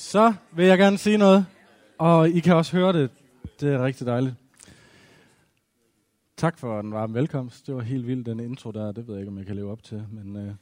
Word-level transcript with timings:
Så 0.00 0.34
vil 0.52 0.66
jeg 0.66 0.78
gerne 0.78 0.98
sige 0.98 1.18
noget, 1.18 1.46
og 1.98 2.28
I 2.28 2.40
kan 2.40 2.54
også 2.54 2.76
høre 2.76 2.92
det. 2.92 3.10
Det 3.60 3.74
er 3.74 3.84
rigtig 3.84 4.06
dejligt. 4.06 4.34
Tak 6.36 6.58
for 6.58 6.82
den 6.82 6.92
varme 6.92 7.14
velkomst. 7.14 7.66
Det 7.66 7.74
var 7.74 7.80
helt 7.80 8.06
vildt, 8.06 8.26
den 8.26 8.40
intro 8.40 8.70
der. 8.70 8.92
Det 8.92 9.06
ved 9.06 9.14
jeg 9.14 9.20
ikke, 9.20 9.30
om 9.30 9.38
jeg 9.38 9.46
kan 9.46 9.56
leve 9.56 9.70
op 9.70 9.82
til. 9.82 10.06
Men 10.10 10.36
øh, 10.36 10.54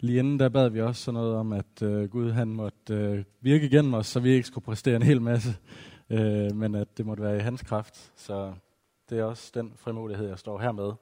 lige 0.00 0.18
inden 0.18 0.38
der 0.38 0.48
bad 0.48 0.68
vi 0.68 0.80
også 0.80 1.02
sådan 1.02 1.20
noget 1.20 1.36
om, 1.36 1.52
at 1.52 1.82
øh, 1.82 2.10
Gud 2.10 2.30
han 2.30 2.48
måtte 2.48 2.94
øh, 2.94 3.24
virke 3.40 3.66
igennem 3.66 3.94
os, 3.94 4.06
så 4.06 4.20
vi 4.20 4.30
ikke 4.30 4.46
skulle 4.46 4.64
præstere 4.64 4.96
en 4.96 5.02
hel 5.02 5.22
masse. 5.22 5.56
Øh, 6.10 6.54
men 6.54 6.74
at 6.74 6.98
det 6.98 7.06
måtte 7.06 7.22
være 7.22 7.36
i 7.36 7.40
hans 7.40 7.62
kraft. 7.62 8.12
Så 8.16 8.52
det 9.10 9.18
er 9.18 9.24
også 9.24 9.50
den 9.54 9.72
frimodighed, 9.76 10.28
jeg 10.28 10.38
står 10.38 10.58
her 10.58 10.72
med. 10.72 10.92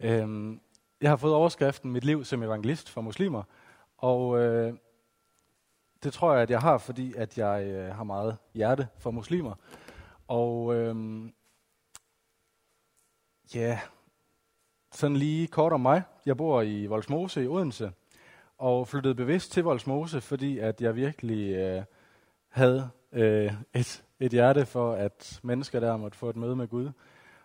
Øh, 0.00 0.56
jeg 1.00 1.10
har 1.10 1.16
fået 1.16 1.34
overskriften 1.34 1.92
Mit 1.92 2.04
liv 2.04 2.24
som 2.24 2.42
evangelist 2.42 2.90
for 2.90 3.00
muslimer. 3.00 3.42
Og 3.98 4.42
øh, 4.42 4.74
det 6.02 6.12
tror 6.12 6.32
jeg, 6.32 6.42
at 6.42 6.50
jeg 6.50 6.60
har, 6.60 6.78
fordi 6.78 7.14
at 7.14 7.38
jeg 7.38 7.66
øh, 7.66 7.94
har 7.94 8.04
meget 8.04 8.36
hjerte 8.54 8.88
for 8.98 9.10
muslimer. 9.10 9.54
Og 10.28 10.74
øh, 10.74 10.96
ja, 13.54 13.80
sådan 14.92 15.16
lige 15.16 15.46
kort 15.46 15.72
om 15.72 15.80
mig. 15.80 16.02
Jeg 16.26 16.36
bor 16.36 16.62
i 16.62 16.86
Voldsmose 16.86 17.44
i 17.44 17.46
Odense, 17.46 17.92
og 18.58 18.88
flyttede 18.88 19.14
bevidst 19.14 19.52
til 19.52 19.64
Voldsmose, 19.64 20.20
fordi 20.20 20.58
at 20.58 20.80
jeg 20.80 20.96
virkelig 20.96 21.54
øh, 21.54 21.82
havde 22.48 22.90
øh, 23.12 23.52
et, 23.74 24.04
et 24.20 24.32
hjerte 24.32 24.66
for, 24.66 24.92
at 24.92 25.40
mennesker 25.42 25.80
der 25.80 25.96
måtte 25.96 26.18
få 26.18 26.30
et 26.30 26.36
møde 26.36 26.56
med 26.56 26.68
Gud. 26.68 26.90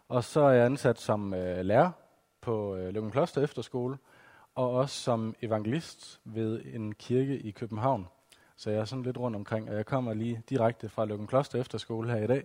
Og 0.08 0.24
så 0.24 0.42
er 0.42 0.52
jeg 0.52 0.66
ansat 0.66 1.00
som 1.00 1.34
øh, 1.34 1.66
lærer 1.66 1.92
på 2.42 2.76
øh, 2.76 2.94
Løggen 2.94 3.12
Kloster 3.12 3.44
Efterskole, 3.44 3.98
og 4.56 4.72
også 4.72 5.00
som 5.00 5.36
evangelist 5.42 6.22
ved 6.24 6.62
en 6.66 6.96
kirke 6.96 7.40
i 7.40 7.52
København. 7.52 8.08
Så 8.62 8.70
jeg 8.70 8.80
er 8.80 8.86
sådan 8.86 9.04
lidt 9.04 9.18
rundt 9.18 9.36
omkring, 9.36 9.70
og 9.70 9.76
jeg 9.76 9.86
kommer 9.86 10.14
lige 10.14 10.42
direkte 10.50 10.90
fra 10.90 11.06
Løkken 11.06 11.28
Kloster 11.28 11.60
Efterskole 11.60 12.10
her 12.12 12.24
i 12.24 12.28
dag. 12.28 12.44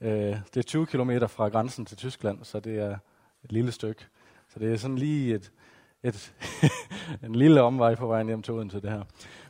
Øh, 0.00 0.36
det 0.54 0.56
er 0.56 0.62
20 0.62 0.86
km 0.86 1.10
fra 1.28 1.48
grænsen 1.48 1.86
til 1.86 1.96
Tyskland, 1.96 2.44
så 2.44 2.60
det 2.60 2.78
er 2.78 2.98
et 3.44 3.52
lille 3.52 3.72
stykke. 3.72 4.06
Så 4.48 4.58
det 4.58 4.72
er 4.72 4.76
sådan 4.76 4.98
lige 4.98 5.34
et, 5.34 5.52
et 6.02 6.34
en 7.26 7.34
lille 7.34 7.62
omvej 7.62 7.94
på 7.94 8.06
vejen 8.06 8.26
hjem 8.26 8.42
til 8.42 8.54
Odense, 8.54 8.80
det 8.80 8.90
her. 8.90 9.02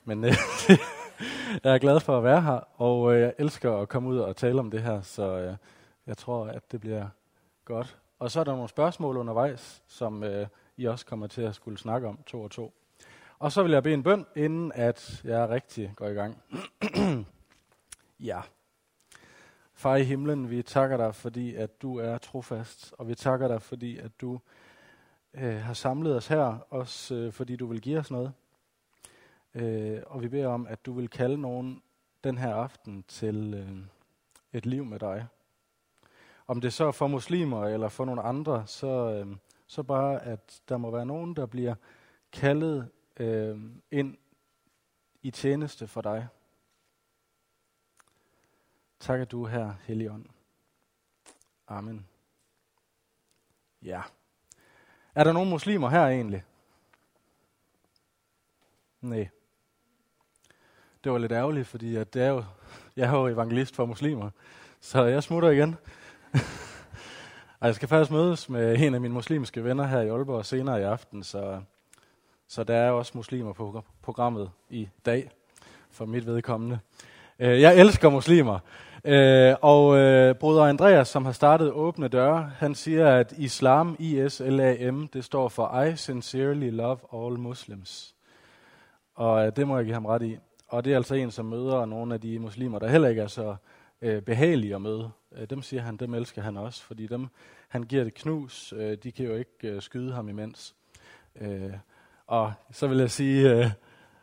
Men 0.04 0.24
øh, 0.24 0.32
jeg 1.64 1.74
er 1.74 1.78
glad 1.78 2.00
for 2.00 2.18
at 2.18 2.24
være 2.24 2.42
her, 2.42 2.80
og 2.80 3.14
øh, 3.14 3.20
jeg 3.20 3.34
elsker 3.38 3.76
at 3.76 3.88
komme 3.88 4.08
ud 4.08 4.18
og 4.18 4.36
tale 4.36 4.60
om 4.60 4.70
det 4.70 4.82
her, 4.82 5.02
så 5.02 5.38
øh, 5.38 5.56
jeg 6.06 6.16
tror, 6.16 6.46
at 6.46 6.72
det 6.72 6.80
bliver 6.80 7.08
godt. 7.64 7.98
Og 8.18 8.30
så 8.30 8.40
er 8.40 8.44
der 8.44 8.52
nogle 8.52 8.68
spørgsmål 8.68 9.16
undervejs, 9.16 9.82
som 9.86 10.24
øh, 10.24 10.46
I 10.76 10.84
også 10.84 11.06
kommer 11.06 11.26
til 11.26 11.42
at 11.42 11.54
skulle 11.54 11.78
snakke 11.78 12.08
om 12.08 12.18
to 12.26 12.42
og 12.42 12.50
to. 12.50 12.74
Og 13.38 13.52
så 13.52 13.62
vil 13.62 13.72
jeg 13.72 13.82
bede 13.82 13.94
en 13.94 14.02
bøn, 14.02 14.26
inden 14.36 14.72
at 14.72 15.20
jeg 15.24 15.48
rigtig 15.48 15.92
går 15.96 16.06
i 16.06 16.14
gang. 16.14 16.42
ja. 18.20 18.40
Far 19.74 19.96
i 19.96 20.04
himlen, 20.04 20.50
vi 20.50 20.62
takker 20.62 20.96
dig, 20.96 21.14
fordi 21.14 21.54
at 21.54 21.82
du 21.82 21.96
er 21.96 22.18
trofast, 22.18 22.94
og 22.98 23.08
vi 23.08 23.14
takker 23.14 23.48
dig, 23.48 23.62
fordi 23.62 23.98
at 23.98 24.20
du 24.20 24.40
øh, 25.34 25.56
har 25.56 25.74
samlet 25.74 26.16
os 26.16 26.26
her, 26.26 26.58
også 26.70 27.14
øh, 27.14 27.32
fordi 27.32 27.56
du 27.56 27.66
vil 27.66 27.80
give 27.80 27.98
os 27.98 28.10
noget. 28.10 28.32
Øh, 29.54 30.02
og 30.06 30.22
vi 30.22 30.28
beder 30.28 30.48
om, 30.48 30.66
at 30.66 30.86
du 30.86 30.92
vil 30.92 31.08
kalde 31.08 31.40
nogen 31.40 31.82
den 32.24 32.38
her 32.38 32.54
aften 32.54 33.04
til 33.08 33.54
øh, 33.54 33.78
et 34.52 34.66
liv 34.66 34.84
med 34.84 34.98
dig. 34.98 35.26
Om 36.46 36.60
det 36.60 36.72
så 36.72 36.86
er 36.86 36.92
for 36.92 37.06
muslimer 37.06 37.66
eller 37.66 37.88
for 37.88 38.04
nogle 38.04 38.22
andre, 38.22 38.66
så, 38.66 38.86
øh, 38.86 39.36
så 39.66 39.82
bare, 39.82 40.22
at 40.22 40.60
der 40.68 40.76
må 40.76 40.90
være 40.90 41.06
nogen, 41.06 41.36
der 41.36 41.46
bliver 41.46 41.74
kaldet 42.32 42.88
øh, 43.20 43.60
ind 43.90 44.16
i 45.22 45.30
tjeneste 45.30 45.86
for 45.86 46.00
dig. 46.00 46.28
Tak 49.00 49.20
at 49.20 49.30
du 49.30 49.44
er 49.44 49.48
her, 49.48 49.74
Helligånd. 49.84 50.26
Amen. 51.68 52.06
Ja. 53.82 54.02
Er 55.14 55.24
der 55.24 55.32
nogen 55.32 55.50
muslimer 55.50 55.88
her 55.88 56.06
egentlig? 56.06 56.44
Nej. 59.00 59.28
Det 61.04 61.12
var 61.12 61.18
lidt 61.18 61.32
ærgerligt, 61.32 61.66
fordi 61.66 61.96
at 61.96 62.14
det 62.14 62.22
er 62.22 62.28
jo, 62.28 62.44
jeg 62.96 63.06
er 63.06 63.18
jo 63.18 63.26
evangelist 63.26 63.74
for 63.74 63.86
muslimer, 63.86 64.30
så 64.80 65.04
jeg 65.04 65.22
smutter 65.22 65.50
igen. 65.50 65.76
jeg 67.62 67.74
skal 67.74 67.88
faktisk 67.88 68.10
mødes 68.10 68.48
med 68.48 68.80
en 68.80 68.94
af 68.94 69.00
mine 69.00 69.14
muslimske 69.14 69.64
venner 69.64 69.86
her 69.86 70.00
i 70.00 70.08
Aalborg 70.08 70.46
senere 70.46 70.80
i 70.80 70.84
aften, 70.84 71.22
så 71.22 71.62
så 72.48 72.64
der 72.64 72.76
er 72.76 72.90
også 72.90 73.12
muslimer 73.14 73.52
på 73.52 73.84
programmet 74.02 74.50
i 74.70 74.88
dag, 75.06 75.30
for 75.90 76.04
mit 76.04 76.26
vedkommende. 76.26 76.78
Øh, 77.38 77.60
jeg 77.60 77.76
elsker 77.76 78.08
muslimer. 78.08 78.58
Øh, 79.04 79.54
og 79.62 79.96
øh, 79.96 80.34
bruder 80.34 80.62
Andreas, 80.62 81.08
som 81.08 81.24
har 81.24 81.32
startet 81.32 81.72
Åbne 81.72 82.08
Døre, 82.08 82.50
han 82.56 82.74
siger, 82.74 83.08
at 83.08 83.34
islam, 83.38 83.96
I-S-L-A-M, 83.98 85.08
det 85.08 85.24
står 85.24 85.48
for 85.48 85.82
I 85.82 85.96
sincerely 85.96 86.70
love 86.70 86.98
all 87.14 87.38
Muslims. 87.38 88.14
Og 89.14 89.46
øh, 89.46 89.52
det 89.56 89.66
må 89.66 89.76
jeg 89.76 89.84
give 89.84 89.94
ham 89.94 90.06
ret 90.06 90.22
i. 90.22 90.38
Og 90.68 90.84
det 90.84 90.92
er 90.92 90.96
altså 90.96 91.14
en, 91.14 91.30
som 91.30 91.46
møder 91.46 91.84
nogle 91.84 92.14
af 92.14 92.20
de 92.20 92.38
muslimer, 92.38 92.78
der 92.78 92.88
heller 92.88 93.08
ikke 93.08 93.22
er 93.22 93.26
så 93.26 93.56
behagelige 94.26 94.74
at 94.74 94.80
møde. 94.80 95.10
dem 95.50 95.62
siger 95.62 95.82
han, 95.82 95.96
dem 95.96 96.14
elsker 96.14 96.42
han 96.42 96.56
også, 96.56 96.82
fordi 96.82 97.06
dem, 97.06 97.26
han 97.68 97.82
giver 97.82 98.04
det 98.04 98.14
knus. 98.14 98.74
de 99.02 99.12
kan 99.12 99.26
jo 99.26 99.34
ikke 99.34 99.80
skyde 99.80 100.12
ham 100.12 100.28
imens. 100.28 100.74
Og 102.26 102.52
så 102.70 102.86
vil 102.86 102.98
jeg 102.98 103.10
sige, 103.10 103.50
øh, 103.50 103.70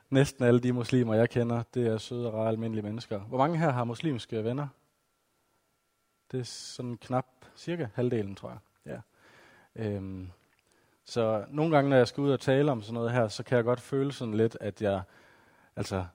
næsten 0.09 0.45
alle 0.45 0.59
de 0.59 0.71
muslimer, 0.71 1.13
jeg 1.13 1.29
kender, 1.29 1.63
det 1.73 1.87
er 1.87 1.97
søde 1.97 2.27
og 2.27 2.33
rare 2.33 2.47
almindelige 2.47 2.83
mennesker. 2.83 3.19
Hvor 3.19 3.37
mange 3.37 3.57
her 3.57 3.69
har 3.71 3.83
muslimske 3.83 4.43
venner? 4.43 4.67
Det 6.31 6.39
er 6.39 6.43
sådan 6.43 6.97
knap 6.97 7.25
cirka 7.55 7.87
halvdelen, 7.93 8.35
tror 8.35 8.49
jeg. 8.49 8.59
Ja. 8.85 8.99
Øhm, 9.83 10.31
så 11.05 11.45
nogle 11.49 11.75
gange, 11.75 11.89
når 11.89 11.97
jeg 11.97 12.07
skal 12.07 12.21
ud 12.21 12.31
og 12.31 12.39
tale 12.39 12.71
om 12.71 12.81
sådan 12.81 12.93
noget 12.93 13.11
her, 13.11 13.27
så 13.27 13.43
kan 13.43 13.55
jeg 13.55 13.63
godt 13.63 13.81
føle 13.81 14.11
sådan 14.11 14.33
lidt, 14.33 14.57
at 14.61 14.81
jeg, 14.81 15.01
altså, 15.75 16.05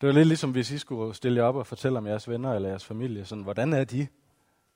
det 0.00 0.06
var 0.06 0.12
lidt 0.12 0.28
ligesom, 0.28 0.50
hvis 0.50 0.70
I 0.70 0.78
skulle 0.78 1.14
stille 1.14 1.40
jer 1.40 1.44
op 1.44 1.56
og 1.56 1.66
fortælle 1.66 1.98
om 1.98 2.06
jeres 2.06 2.28
venner 2.28 2.54
eller 2.54 2.68
jeres 2.68 2.84
familie, 2.84 3.24
sådan, 3.24 3.44
hvordan 3.44 3.72
er 3.72 3.84
de? 3.84 4.08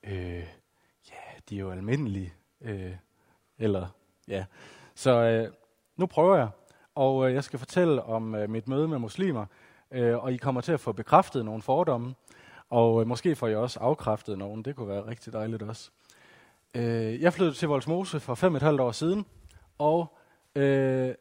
Øh, 0.04 0.46
ja, 1.10 1.38
de 1.48 1.56
er 1.56 1.60
jo 1.60 1.70
almindelige. 1.70 2.34
Øh, 2.60 2.96
eller, 3.58 3.86
ja. 4.28 4.44
Så 4.94 5.10
øh, 5.10 5.52
nu 5.96 6.06
prøver 6.06 6.36
jeg, 6.36 6.48
og 6.94 7.28
øh, 7.28 7.34
jeg 7.34 7.44
skal 7.44 7.58
fortælle 7.58 8.02
om 8.02 8.34
øh, 8.34 8.50
mit 8.50 8.68
møde 8.68 8.88
med 8.88 8.98
muslimer, 8.98 9.46
øh, 9.90 10.24
og 10.24 10.32
I 10.32 10.36
kommer 10.36 10.60
til 10.60 10.72
at 10.72 10.80
få 10.80 10.92
bekræftet 10.92 11.44
nogle 11.44 11.62
fordomme, 11.62 12.14
og 12.70 13.00
øh, 13.00 13.06
måske 13.06 13.36
får 13.36 13.48
I 13.48 13.54
også 13.54 13.80
afkræftet 13.80 14.38
nogen. 14.38 14.62
Det 14.62 14.76
kunne 14.76 14.88
være 14.88 15.06
rigtig 15.06 15.32
dejligt 15.32 15.62
også. 15.62 15.90
Øh, 16.74 17.22
jeg 17.22 17.32
flyttede 17.32 17.56
til 17.56 17.68
Voldsmose 17.68 18.20
for 18.20 18.34
fem 18.34 18.52
og 18.52 18.56
et 18.56 18.62
halvt 18.62 18.80
år 18.80 18.92
siden, 18.92 19.26
og 19.78 20.18
øh, 20.54 21.14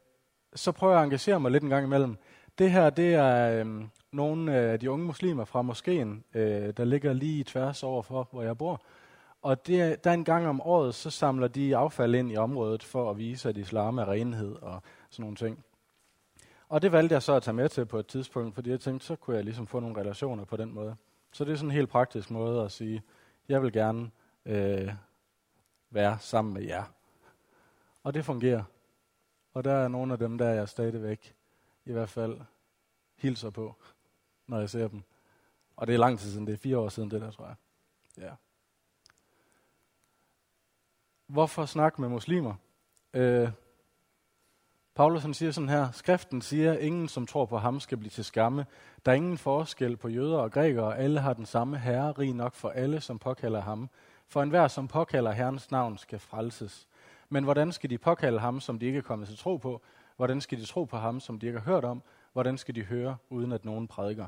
så 0.56 0.72
prøver 0.72 0.94
jeg 0.94 1.02
at 1.02 1.06
engagere 1.06 1.40
mig 1.40 1.52
lidt 1.52 1.64
en 1.64 1.70
gang 1.70 1.86
imellem. 1.86 2.18
Det 2.58 2.72
her, 2.72 2.90
det 2.90 3.14
er 3.14 3.64
øh, 3.64 3.84
nogle 4.12 4.54
af 4.54 4.80
de 4.80 4.92
unge 4.92 5.06
muslimer 5.06 5.46
fra 5.46 5.62
moskeen, 5.62 6.24
øh, 6.34 6.74
der 6.78 6.86
ligger 6.86 7.14
lige 7.14 7.44
tværs 7.44 7.84
over 7.84 8.02
for, 8.02 8.28
hvor 8.32 8.42
jeg 8.42 8.58
bor. 8.58 8.82
Og 9.42 9.68
det, 9.68 10.04
der 10.04 10.12
en 10.12 10.24
gang 10.24 10.48
om 10.48 10.62
året, 10.62 10.96
så 10.96 11.10
samler 11.10 11.48
de 11.48 11.78
affald 11.78 12.16
ind 12.16 12.32
i 12.32 12.38
området 12.38 12.84
for 12.84 13.10
at 13.10 13.18
vise, 13.18 13.50
at 13.50 13.58
islam 13.58 13.98
er 13.98 14.10
renhed 14.10 14.56
og 14.56 14.82
sådan 15.10 15.24
nogle 15.24 15.36
ting. 15.36 15.66
Og 16.70 16.82
det 16.82 16.92
valgte 16.92 17.14
jeg 17.14 17.22
så 17.22 17.34
at 17.34 17.44
tage 17.44 17.54
med 17.56 17.70
til 17.70 17.86
på 17.86 18.00
et 18.00 18.08
tidspunkt, 18.08 18.56
fordi 18.56 18.70
jeg 18.70 18.80
tænkte, 18.80 19.06
så 19.06 19.16
kunne 19.16 19.36
jeg 19.36 19.44
ligesom 19.44 19.68
få 19.68 19.80
nogle 19.80 20.00
relationer 20.00 20.46
på 20.46 20.58
den 20.58 20.74
måde. 20.74 20.96
Så 21.32 21.46
det 21.46 21.52
er 21.52 21.56
sådan 21.56 21.70
en 21.70 21.76
helt 21.76 21.90
praktisk 21.90 22.32
måde 22.32 22.64
at 22.64 22.72
sige, 22.72 23.04
jeg 23.50 23.64
vil 23.64 23.74
gerne 23.74 24.12
øh, 24.46 24.94
være 25.90 26.18
sammen 26.20 26.54
med 26.54 26.62
jer. 26.62 26.84
Og 28.04 28.14
det 28.14 28.26
fungerer. 28.26 28.64
Og 29.54 29.64
der 29.64 29.74
er 29.74 29.88
nogle 29.88 30.14
af 30.14 30.20
dem, 30.20 30.38
der 30.38 30.50
jeg 30.50 30.70
stadigvæk 30.70 31.36
i 31.86 31.92
hvert 31.92 32.10
fald 32.10 32.42
hilser 33.16 33.50
på, 33.50 33.76
når 34.48 34.60
jeg 34.60 34.70
ser 34.70 34.88
dem. 34.88 35.04
Og 35.76 35.88
det 35.88 35.94
er 35.96 36.00
lang 36.00 36.20
tid 36.20 36.32
siden, 36.32 36.48
det 36.48 36.54
er 36.54 36.58
fire 36.58 36.78
år 36.78 36.90
siden 36.90 37.12
det 37.12 37.22
der, 37.22 37.32
tror 37.32 37.46
jeg. 37.46 37.56
Ja. 38.18 38.32
Hvorfor 41.32 41.66
snakke 41.66 42.02
med 42.02 42.10
muslimer? 42.10 42.54
Øh, 43.14 43.50
Paulus 44.96 45.22
han 45.22 45.34
siger 45.34 45.52
sådan 45.52 45.70
her, 45.70 45.92
skriften 45.92 46.42
siger, 46.42 46.78
ingen 46.78 47.08
som 47.08 47.26
tror 47.26 47.46
på 47.46 47.58
ham 47.58 47.80
skal 47.80 47.98
blive 47.98 48.10
til 48.10 48.26
skamme. 48.26 48.66
Der 49.06 49.12
er 49.12 49.16
ingen 49.16 49.38
forskel 49.38 49.98
på 49.98 50.08
jøder 50.08 50.38
og 50.38 50.52
grækere, 50.52 50.98
alle 50.98 51.20
har 51.20 51.34
den 51.34 51.46
samme 51.46 51.78
herre, 51.78 52.12
rig 52.12 52.34
nok 52.34 52.56
for 52.56 52.70
alle, 52.70 53.02
som 53.02 53.20
påkalder 53.20 53.62
ham. 53.62 53.90
For 54.28 54.42
enhver, 54.42 54.68
som 54.68 54.88
påkalder 54.88 55.32
Herrens 55.32 55.72
navn, 55.72 55.98
skal 55.98 56.20
frelses. 56.20 56.88
Men 57.30 57.44
hvordan 57.44 57.72
skal 57.72 57.90
de 57.90 57.98
påkalde 57.98 58.40
ham, 58.40 58.60
som 58.60 58.80
de 58.80 58.86
ikke 58.86 58.98
er 58.98 59.04
kommet 59.04 59.28
til 59.28 59.38
tro 59.38 59.58
på? 59.58 59.82
Hvordan 60.16 60.42
skal 60.42 60.58
de 60.58 60.66
tro 60.66 60.84
på 60.84 60.98
ham, 60.98 61.20
som 61.20 61.40
de 61.40 61.46
ikke 61.46 61.60
har 61.60 61.74
hørt 61.74 61.86
om? 61.86 62.04
Hvordan 62.34 62.58
skal 62.58 62.76
de 62.76 62.82
høre, 62.82 63.18
uden 63.30 63.52
at 63.52 63.66
nogen 63.66 63.88
prædiker? 63.88 64.28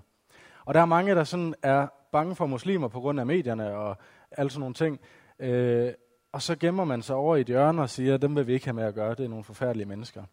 Og 0.66 0.74
der 0.74 0.82
er 0.82 0.86
mange, 0.86 1.16
der 1.16 1.24
sådan 1.24 1.56
er 1.62 1.88
bange 2.12 2.36
for 2.36 2.46
muslimer 2.46 2.88
på 2.88 3.00
grund 3.00 3.20
af 3.20 3.26
medierne 3.26 3.76
og 3.76 3.98
alle 4.32 4.52
sådan 4.52 4.60
nogle 4.60 4.76
ting. 4.76 5.00
Øh, 5.40 5.94
og 6.34 6.42
så 6.42 6.56
gemmer 6.56 6.86
man 6.86 7.02
sig 7.02 7.16
over 7.16 7.36
i 7.36 7.42
et 7.42 7.48
hjørne 7.48 7.82
og 7.82 7.90
siger, 7.90 8.18
dem 8.18 8.36
vil 8.36 8.48
vi 8.48 8.54
ikke 8.54 8.66
have 8.66 8.74
med 8.74 8.84
at 8.84 8.96
gøre, 8.96 9.16
det 9.16 9.26
er 9.26 9.30
nogle 9.30 9.44
forfærdelige 9.44 9.86
mennesker. 9.86 10.24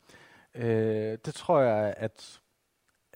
Øh, 0.54 1.18
det 1.24 1.34
tror 1.34 1.60
jeg, 1.60 1.94
at 1.96 2.40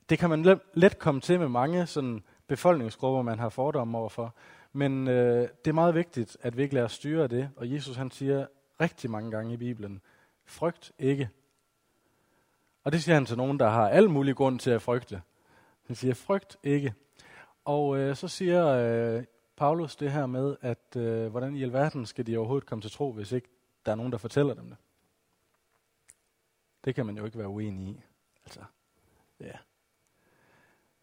Det 0.08 0.18
kan 0.18 0.30
man 0.30 0.60
let, 0.74 0.98
komme 0.98 1.20
til 1.20 1.40
med 1.40 1.48
mange 1.48 1.86
sådan 1.86 2.22
befolkningsgrupper, 2.46 3.22
man 3.22 3.38
har 3.38 3.48
fordomme 3.48 3.98
overfor. 3.98 4.34
Men 4.72 5.08
øh, 5.08 5.48
det 5.64 5.70
er 5.70 5.72
meget 5.72 5.94
vigtigt, 5.94 6.36
at 6.40 6.56
vi 6.56 6.62
ikke 6.62 6.74
lader 6.74 6.88
styre 6.88 7.26
det. 7.26 7.50
Og 7.56 7.72
Jesus 7.72 7.96
han 7.96 8.10
siger 8.10 8.46
rigtig 8.80 9.10
mange 9.10 9.30
gange 9.30 9.54
i 9.54 9.56
Bibelen, 9.56 10.00
frygt 10.44 10.92
ikke. 10.98 11.28
Og 12.84 12.92
det 12.92 13.02
siger 13.02 13.14
han 13.14 13.26
til 13.26 13.36
nogen, 13.36 13.58
der 13.58 13.68
har 13.68 13.88
al 13.88 14.10
mulig 14.10 14.36
grund 14.36 14.58
til 14.58 14.70
at 14.70 14.82
frygte. 14.82 15.22
Han 15.86 15.96
siger, 15.96 16.14
frygt 16.14 16.56
ikke. 16.62 16.94
Og 17.64 17.98
øh, 17.98 18.16
så 18.16 18.28
siger 18.28 18.66
øh, 18.66 19.24
Paulus 19.56 19.96
det 19.96 20.12
her 20.12 20.26
med, 20.26 20.56
at 20.60 20.96
øh, 20.96 21.26
hvordan 21.26 21.56
i 21.56 21.62
alverden 21.62 22.06
skal 22.06 22.26
de 22.26 22.36
overhovedet 22.36 22.68
komme 22.68 22.82
til 22.82 22.90
tro, 22.90 23.12
hvis 23.12 23.32
ikke 23.32 23.48
der 23.86 23.92
er 23.92 23.96
nogen, 23.96 24.12
der 24.12 24.18
fortæller 24.18 24.54
dem 24.54 24.68
det. 24.68 24.76
Det 26.84 26.94
kan 26.94 27.06
man 27.06 27.16
jo 27.16 27.24
ikke 27.24 27.38
være 27.38 27.48
uenig 27.48 27.88
i. 27.88 28.00
Altså, 28.44 28.60
ja. 29.40 29.52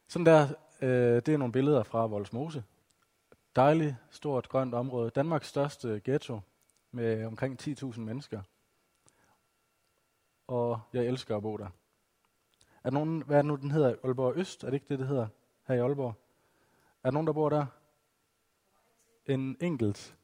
Sådan 0.08 0.26
der, 0.26 0.48
øh, 0.82 1.16
det 1.16 1.30
er 1.30 1.38
nogle 1.38 1.52
billeder 1.52 1.84
fra 1.84 2.06
Voldsmose. 2.06 2.64
Dejligt, 3.56 3.96
stort, 4.10 4.50
grønt 4.50 4.74
område. 4.74 5.10
Danmarks 5.10 5.48
største 5.48 6.02
ghetto 6.04 6.40
med 6.92 7.26
omkring 7.26 7.62
10.000 7.62 8.00
mennesker. 8.00 8.42
Og 10.48 10.82
jeg 10.94 11.06
elsker 11.06 11.38
at 11.38 11.42
bo 11.42 11.58
der. 11.58 11.68
Er 12.84 12.90
nogen, 12.90 13.22
hvad 13.22 13.38
er 13.38 13.42
det 13.42 13.48
nu, 13.48 13.56
den 13.56 13.72
hedder? 13.72 13.96
Aalborg 14.04 14.34
Øst? 14.36 14.64
Er 14.64 14.68
det 14.68 14.74
ikke 14.74 14.86
det, 14.90 15.00
det 15.00 15.08
hedder 15.08 15.28
her 15.68 15.76
i 15.76 15.80
Aalborg? 15.80 16.14
Er 17.04 17.10
der 17.10 17.12
nogen, 17.12 17.28
der 17.28 17.34
bor 17.34 17.50
der? 17.50 17.66
En 19.26 19.58
enkelt. 19.62 20.16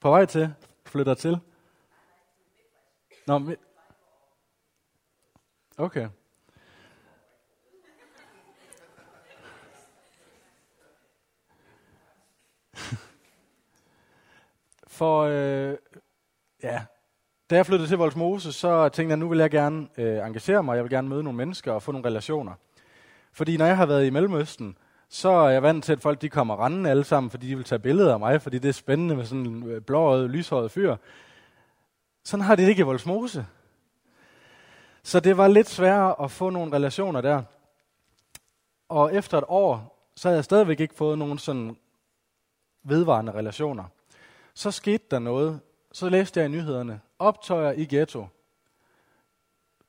På 0.00 0.10
vej 0.10 0.26
til? 0.26 0.54
Flytter 0.86 1.14
til? 1.14 1.38
Nå, 3.26 3.38
mi- 3.38 3.54
okay. 5.78 6.08
For 14.86 15.22
øh, 15.22 15.76
ja, 16.62 16.84
da 17.50 17.56
jeg 17.56 17.66
flyttede 17.66 17.88
til 17.88 17.98
Voldsmose, 17.98 18.52
så 18.52 18.88
tænkte 18.88 19.10
jeg, 19.10 19.12
at 19.12 19.18
nu 19.18 19.28
vil 19.28 19.38
jeg 19.38 19.50
gerne 19.50 19.88
øh, 19.98 20.26
engagere 20.26 20.62
mig, 20.62 20.76
jeg 20.76 20.84
vil 20.84 20.90
gerne 20.90 21.08
møde 21.08 21.22
nogle 21.22 21.36
mennesker 21.36 21.72
og 21.72 21.82
få 21.82 21.92
nogle 21.92 22.06
relationer. 22.08 22.54
Fordi 23.32 23.56
når 23.56 23.66
jeg 23.66 23.76
har 23.76 23.86
været 23.86 24.06
i 24.06 24.10
Mellemøsten, 24.10 24.78
så 25.14 25.28
er 25.28 25.48
jeg 25.48 25.62
vant 25.62 25.84
til, 25.84 25.92
at 25.92 26.00
folk 26.00 26.22
de 26.22 26.28
kommer 26.28 26.64
rendende 26.64 26.90
alle 26.90 27.04
sammen, 27.04 27.30
fordi 27.30 27.48
de 27.48 27.56
vil 27.56 27.64
tage 27.64 27.78
billeder 27.78 28.12
af 28.12 28.18
mig, 28.18 28.42
fordi 28.42 28.58
det 28.58 28.68
er 28.68 28.72
spændende 28.72 29.16
med 29.16 29.24
sådan 29.24 29.46
en 29.46 29.70
øh, 29.70 29.80
blåøjet, 29.80 30.30
lyshåret 30.30 30.70
fyr. 30.70 30.96
Sådan 32.24 32.44
har 32.44 32.56
det 32.56 32.68
ikke 32.68 32.80
i 32.80 32.82
Volsmose. 32.82 33.46
Så 35.02 35.20
det 35.20 35.36
var 35.36 35.48
lidt 35.48 35.68
sværere 35.68 36.24
at 36.24 36.30
få 36.30 36.50
nogle 36.50 36.72
relationer 36.72 37.20
der. 37.20 37.42
Og 38.88 39.14
efter 39.14 39.38
et 39.38 39.44
år, 39.48 39.98
så 40.16 40.28
havde 40.28 40.36
jeg 40.36 40.44
stadigvæk 40.44 40.80
ikke 40.80 40.94
fået 40.94 41.18
nogen 41.18 41.38
sådan 41.38 41.76
vedvarende 42.82 43.32
relationer. 43.32 43.84
Så 44.54 44.70
skete 44.70 45.04
der 45.10 45.18
noget. 45.18 45.60
Så 45.92 46.08
læste 46.08 46.40
jeg 46.40 46.48
i 46.48 46.52
nyhederne. 46.52 47.00
Optøjer 47.18 47.72
i 47.72 47.84
ghetto. 47.84 48.26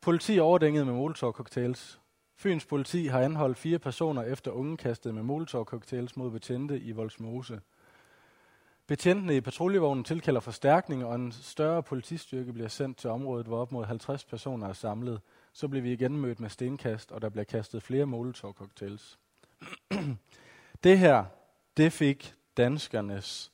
Politi 0.01 0.39
overdænget 0.39 0.85
med 0.85 0.93
Molotov-cocktails. 0.93 1.99
Fyns 2.45 2.65
politi 2.65 3.07
har 3.07 3.21
anholdt 3.21 3.57
fire 3.57 3.79
personer 3.79 4.23
efter 4.23 4.51
unge 4.51 4.77
kastet 4.77 5.15
med 5.15 5.23
Molotov-cocktails 5.23 6.15
mod 6.15 6.31
betjente 6.31 6.79
i 6.79 6.91
Voldsmose. 6.91 7.61
Betjentene 8.87 9.35
i 9.35 9.41
patruljevognen 9.41 10.03
tilkalder 10.03 10.39
forstærkning, 10.39 11.05
og 11.05 11.15
en 11.15 11.31
større 11.31 11.83
politistyrke 11.83 12.53
bliver 12.53 12.67
sendt 12.67 12.97
til 12.97 13.09
området, 13.09 13.45
hvor 13.47 13.57
op 13.57 13.71
mod 13.71 13.85
50 13.85 14.25
personer 14.25 14.67
er 14.67 14.73
samlet. 14.73 15.21
Så 15.53 15.67
bliver 15.67 15.83
vi 15.83 15.93
igen 15.93 16.17
mødt 16.17 16.39
med 16.39 16.49
stenkast, 16.49 17.11
og 17.11 17.21
der 17.21 17.29
bliver 17.29 17.43
kastet 17.43 17.83
flere 17.83 18.05
Molotov-cocktails. 18.05 19.17
det 20.83 20.99
her, 20.99 21.25
det 21.77 21.93
fik 21.93 22.33
danskernes, 22.57 23.51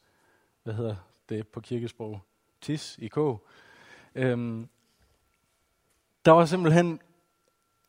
hvad 0.64 0.74
hedder 0.74 0.96
det 1.30 1.48
på 1.48 1.62
kirkesprog, 1.62 2.20
tis 2.62 2.98
i 3.02 3.08
k. 3.08 3.18
Øhm, 4.16 4.70
der 6.26 6.32
var 6.32 6.46
simpelthen 6.46 7.00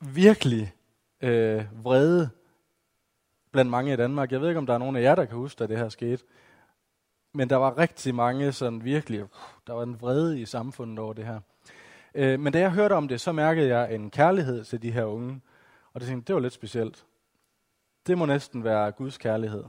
virkelig 0.00 0.74
øh, 1.22 1.84
vrede 1.84 2.30
blandt 3.52 3.70
mange 3.70 3.92
i 3.92 3.96
Danmark. 3.96 4.32
Jeg 4.32 4.40
ved 4.40 4.48
ikke, 4.48 4.58
om 4.58 4.66
der 4.66 4.74
er 4.74 4.78
nogen 4.78 4.96
af 4.96 5.02
jer, 5.02 5.14
der 5.14 5.24
kan 5.24 5.36
huske, 5.36 5.64
at 5.64 5.70
det 5.70 5.78
her 5.78 5.88
skete. 5.88 6.24
Men 7.34 7.50
der 7.50 7.56
var 7.56 7.78
rigtig 7.78 8.14
mange 8.14 8.52
sådan 8.52 8.84
virkelig, 8.84 9.24
der 9.66 9.72
var 9.72 9.82
en 9.82 10.00
vrede 10.00 10.40
i 10.40 10.44
samfundet 10.44 10.98
over 10.98 11.12
det 11.12 11.24
her. 11.24 11.40
Øh, 12.14 12.40
men 12.40 12.52
da 12.52 12.58
jeg 12.58 12.72
hørte 12.72 12.92
om 12.92 13.08
det, 13.08 13.20
så 13.20 13.32
mærkede 13.32 13.68
jeg 13.68 13.94
en 13.94 14.10
kærlighed 14.10 14.64
til 14.64 14.82
de 14.82 14.90
her 14.90 15.04
unge. 15.04 15.40
Og 15.92 16.00
det 16.00 16.08
tænkte, 16.08 16.26
det 16.26 16.34
var 16.34 16.40
lidt 16.40 16.52
specielt. 16.52 17.06
Det 18.06 18.18
må 18.18 18.26
næsten 18.26 18.64
være 18.64 18.92
Guds 18.92 19.18
kærlighed. 19.18 19.64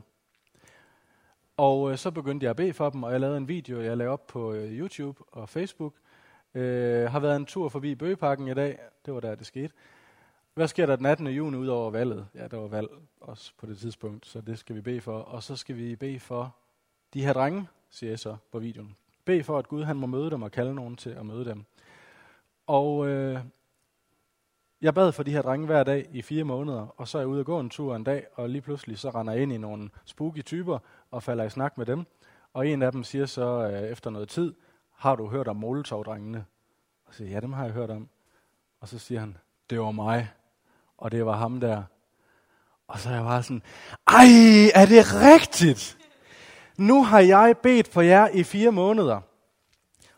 Og 1.57 1.91
øh, 1.91 1.97
så 1.97 2.11
begyndte 2.11 2.43
jeg 2.43 2.49
at 2.49 2.55
bede 2.55 2.73
for 2.73 2.89
dem, 2.89 3.03
og 3.03 3.11
jeg 3.11 3.19
lavede 3.19 3.37
en 3.37 3.47
video, 3.47 3.81
jeg 3.81 3.97
lavede 3.97 4.13
op 4.13 4.27
på 4.27 4.53
øh, 4.53 4.71
YouTube 4.71 5.23
og 5.31 5.49
Facebook. 5.49 5.93
Øh, 6.53 7.11
har 7.11 7.19
været 7.19 7.35
en 7.35 7.45
tur 7.45 7.69
forbi 7.69 7.95
Bøgeparken 7.95 8.47
i 8.47 8.53
dag. 8.53 8.79
Det 9.05 9.13
var 9.13 9.19
der, 9.19 9.35
det 9.35 9.47
skete. 9.47 9.73
Hvad 10.53 10.67
sker 10.67 10.85
der 10.85 10.95
den 10.95 11.05
18. 11.05 11.27
juni 11.27 11.57
ud 11.57 11.67
over 11.67 11.91
valget? 11.91 12.27
Ja, 12.35 12.47
der 12.47 12.57
var 12.57 12.67
valg 12.67 12.89
også 13.21 13.53
på 13.57 13.65
det 13.65 13.77
tidspunkt, 13.77 14.25
så 14.25 14.41
det 14.41 14.59
skal 14.59 14.75
vi 14.75 14.81
bede 14.81 15.01
for. 15.01 15.19
Og 15.19 15.43
så 15.43 15.55
skal 15.55 15.77
vi 15.77 15.95
bede 15.95 16.19
for 16.19 16.55
de 17.13 17.25
her 17.25 17.33
drenge, 17.33 17.67
siger 17.89 18.11
jeg 18.11 18.19
så 18.19 18.37
på 18.51 18.59
videoen. 18.59 18.95
Bed 19.25 19.43
for, 19.43 19.59
at 19.59 19.67
Gud 19.67 19.83
han 19.83 19.97
må 19.97 20.07
møde 20.07 20.31
dem 20.31 20.41
og 20.41 20.51
kalde 20.51 20.75
nogen 20.75 20.95
til 20.95 21.09
at 21.09 21.25
møde 21.25 21.45
dem. 21.45 21.65
Og 22.67 23.07
øh, 23.07 23.39
jeg 24.81 24.93
bad 24.93 25.11
for 25.11 25.23
de 25.23 25.31
her 25.31 25.41
drenge 25.41 25.65
hver 25.65 25.83
dag 25.83 26.09
i 26.11 26.21
fire 26.21 26.43
måneder, 26.43 26.87
og 26.97 27.07
så 27.07 27.17
er 27.17 27.21
jeg 27.21 27.27
ude 27.27 27.39
og 27.39 27.45
gå 27.45 27.59
en 27.59 27.69
tur 27.69 27.95
en 27.95 28.03
dag, 28.03 28.27
og 28.33 28.49
lige 28.49 28.61
pludselig 28.61 28.99
så 28.99 29.09
render 29.09 29.33
jeg 29.33 29.41
ind 29.41 29.53
i 29.53 29.57
nogle 29.57 29.89
spooky 30.05 30.45
typer 30.45 30.79
og 31.11 31.23
falder 31.23 31.43
i 31.43 31.49
snak 31.49 31.77
med 31.77 31.85
dem. 31.85 32.05
Og 32.53 32.67
en 32.67 32.81
af 32.81 32.91
dem 32.91 33.03
siger 33.03 33.25
så 33.25 33.69
øh, 33.71 33.89
efter 33.89 34.09
noget 34.09 34.29
tid, 34.29 34.53
har 34.91 35.15
du 35.15 35.27
hørt 35.27 35.47
om 35.47 35.55
Molotov-drengene? 35.55 36.45
Og 37.05 37.13
så 37.13 37.17
siger 37.17 37.29
ja, 37.29 37.39
dem 37.39 37.53
har 37.53 37.63
jeg 37.63 37.73
hørt 37.73 37.89
om. 37.89 38.09
Og 38.79 38.87
så 38.87 38.99
siger 38.99 39.19
han, 39.19 39.37
det 39.69 39.79
var 39.79 39.91
mig, 39.91 40.31
og 40.97 41.11
det 41.11 41.25
var 41.25 41.35
ham 41.35 41.59
der. 41.59 41.83
Og 42.87 42.99
så 42.99 43.09
er 43.09 43.13
jeg 43.13 43.23
bare 43.23 43.43
sådan, 43.43 43.61
ej, 44.07 44.25
er 44.75 44.85
det 44.85 45.05
rigtigt? 45.21 45.97
Nu 46.77 47.03
har 47.03 47.19
jeg 47.19 47.55
bedt 47.63 47.87
for 47.87 48.01
jer 48.01 48.27
i 48.27 48.43
fire 48.43 48.71
måneder, 48.71 49.21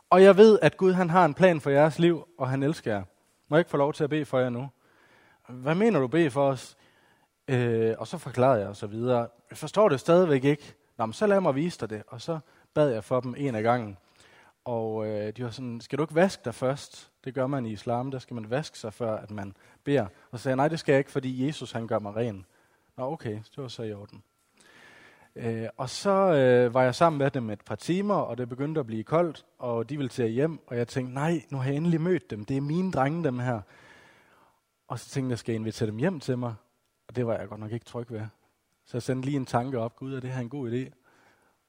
og 0.09 0.23
jeg 0.23 0.37
ved, 0.37 0.59
at 0.61 0.77
Gud 0.77 0.93
han 0.93 1.09
har 1.09 1.25
en 1.25 1.33
plan 1.33 1.61
for 1.61 1.69
jeres 1.69 1.99
liv, 1.99 2.27
og 2.37 2.49
han 2.49 2.63
elsker 2.63 2.91
jer. 2.93 3.03
Må 3.49 3.55
jeg 3.57 3.61
ikke 3.61 3.71
få 3.71 3.77
lov 3.77 3.93
til 3.93 4.03
at 4.03 4.09
bede 4.09 4.25
for 4.25 4.39
jer 4.39 4.49
nu? 4.49 4.69
Hvad 5.49 5.75
mener 5.75 5.99
du 5.99 6.07
bede 6.07 6.31
for 6.31 6.49
os? 6.49 6.77
Øh, 7.47 7.95
og 7.97 8.07
så 8.07 8.17
forklarede 8.17 8.59
jeg 8.59 8.69
og 8.69 8.75
så 8.75 8.87
videre. 8.87 9.27
Jeg 9.49 9.57
forstår 9.57 9.89
det 9.89 9.99
stadigvæk 9.99 10.43
ikke. 10.43 10.75
Nå, 10.97 11.05
men 11.05 11.13
så 11.13 11.27
lad 11.27 11.41
mig 11.41 11.55
vise 11.55 11.79
dig 11.79 11.89
det. 11.89 12.03
Og 12.07 12.21
så 12.21 12.39
bad 12.73 12.89
jeg 12.89 13.03
for 13.03 13.19
dem 13.19 13.35
en 13.37 13.55
af 13.55 13.63
gangen. 13.63 13.97
Og 14.65 15.07
øh, 15.07 15.33
de 15.37 15.43
var 15.43 15.49
sådan, 15.49 15.81
skal 15.81 15.97
du 15.97 16.03
ikke 16.03 16.15
vaske 16.15 16.41
dig 16.45 16.55
først? 16.55 17.11
Det 17.25 17.33
gør 17.33 17.47
man 17.47 17.65
i 17.65 17.71
islam, 17.71 18.11
der 18.11 18.19
skal 18.19 18.33
man 18.35 18.49
vaske 18.49 18.77
sig, 18.77 18.93
før 18.93 19.17
at 19.17 19.31
man 19.31 19.55
beder. 19.83 20.07
Og 20.31 20.39
så 20.39 20.43
sagde 20.43 20.51
jeg, 20.51 20.55
nej, 20.55 20.67
det 20.67 20.79
skal 20.79 20.93
jeg 20.93 20.99
ikke, 20.99 21.11
fordi 21.11 21.47
Jesus 21.47 21.71
han 21.71 21.87
gør 21.87 21.99
mig 21.99 22.15
ren. 22.15 22.45
Nå, 22.97 23.11
okay, 23.11 23.35
det 23.35 23.57
var 23.57 23.67
så 23.67 23.83
i 23.83 23.93
orden. 23.93 24.23
Øh, 25.35 25.67
og 25.77 25.89
så 25.89 26.11
øh, 26.11 26.73
var 26.73 26.83
jeg 26.83 26.95
sammen 26.95 27.17
med 27.19 27.31
dem 27.31 27.49
et 27.49 27.61
par 27.61 27.75
timer, 27.75 28.15
og 28.15 28.37
det 28.37 28.49
begyndte 28.49 28.79
at 28.79 28.85
blive 28.85 29.03
koldt, 29.03 29.45
og 29.59 29.89
de 29.89 29.97
ville 29.97 30.09
til 30.09 30.27
hjem, 30.29 30.59
og 30.67 30.77
jeg 30.77 30.87
tænkte, 30.87 31.13
nej, 31.13 31.41
nu 31.49 31.57
har 31.57 31.65
jeg 31.65 31.75
endelig 31.75 32.01
mødt 32.01 32.29
dem. 32.29 32.45
Det 32.45 32.57
er 32.57 32.61
mine 32.61 32.91
drenge, 32.91 33.23
dem 33.23 33.39
her. 33.39 33.61
Og 34.87 34.99
så 34.99 35.09
tænkte 35.09 35.29
jeg, 35.29 35.39
skal 35.39 35.51
jeg 35.53 35.59
invitere 35.59 35.87
dem 35.89 35.97
hjem 35.97 36.19
til 36.19 36.37
mig? 36.37 36.55
Og 37.07 37.15
det 37.15 37.27
var 37.27 37.37
jeg 37.37 37.47
godt 37.47 37.59
nok 37.59 37.71
ikke 37.71 37.85
tryg 37.85 38.11
ved. 38.11 38.21
Så 38.85 38.97
jeg 38.97 39.03
sendte 39.03 39.25
lige 39.25 39.37
en 39.37 39.45
tanke 39.45 39.79
op, 39.79 39.95
gud, 39.95 40.13
er 40.13 40.19
det 40.19 40.31
her 40.31 40.41
en 40.41 40.49
god 40.49 40.71
idé? 40.71 40.91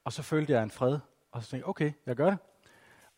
Og 0.03 0.13
så 0.13 0.23
følte 0.23 0.53
jeg 0.53 0.63
en 0.63 0.71
fred, 0.71 0.99
og 1.31 1.43
så 1.43 1.49
tænkte 1.49 1.65
jeg, 1.65 1.69
okay, 1.69 1.91
jeg 2.05 2.15
gør 2.15 2.29
det. 2.29 2.39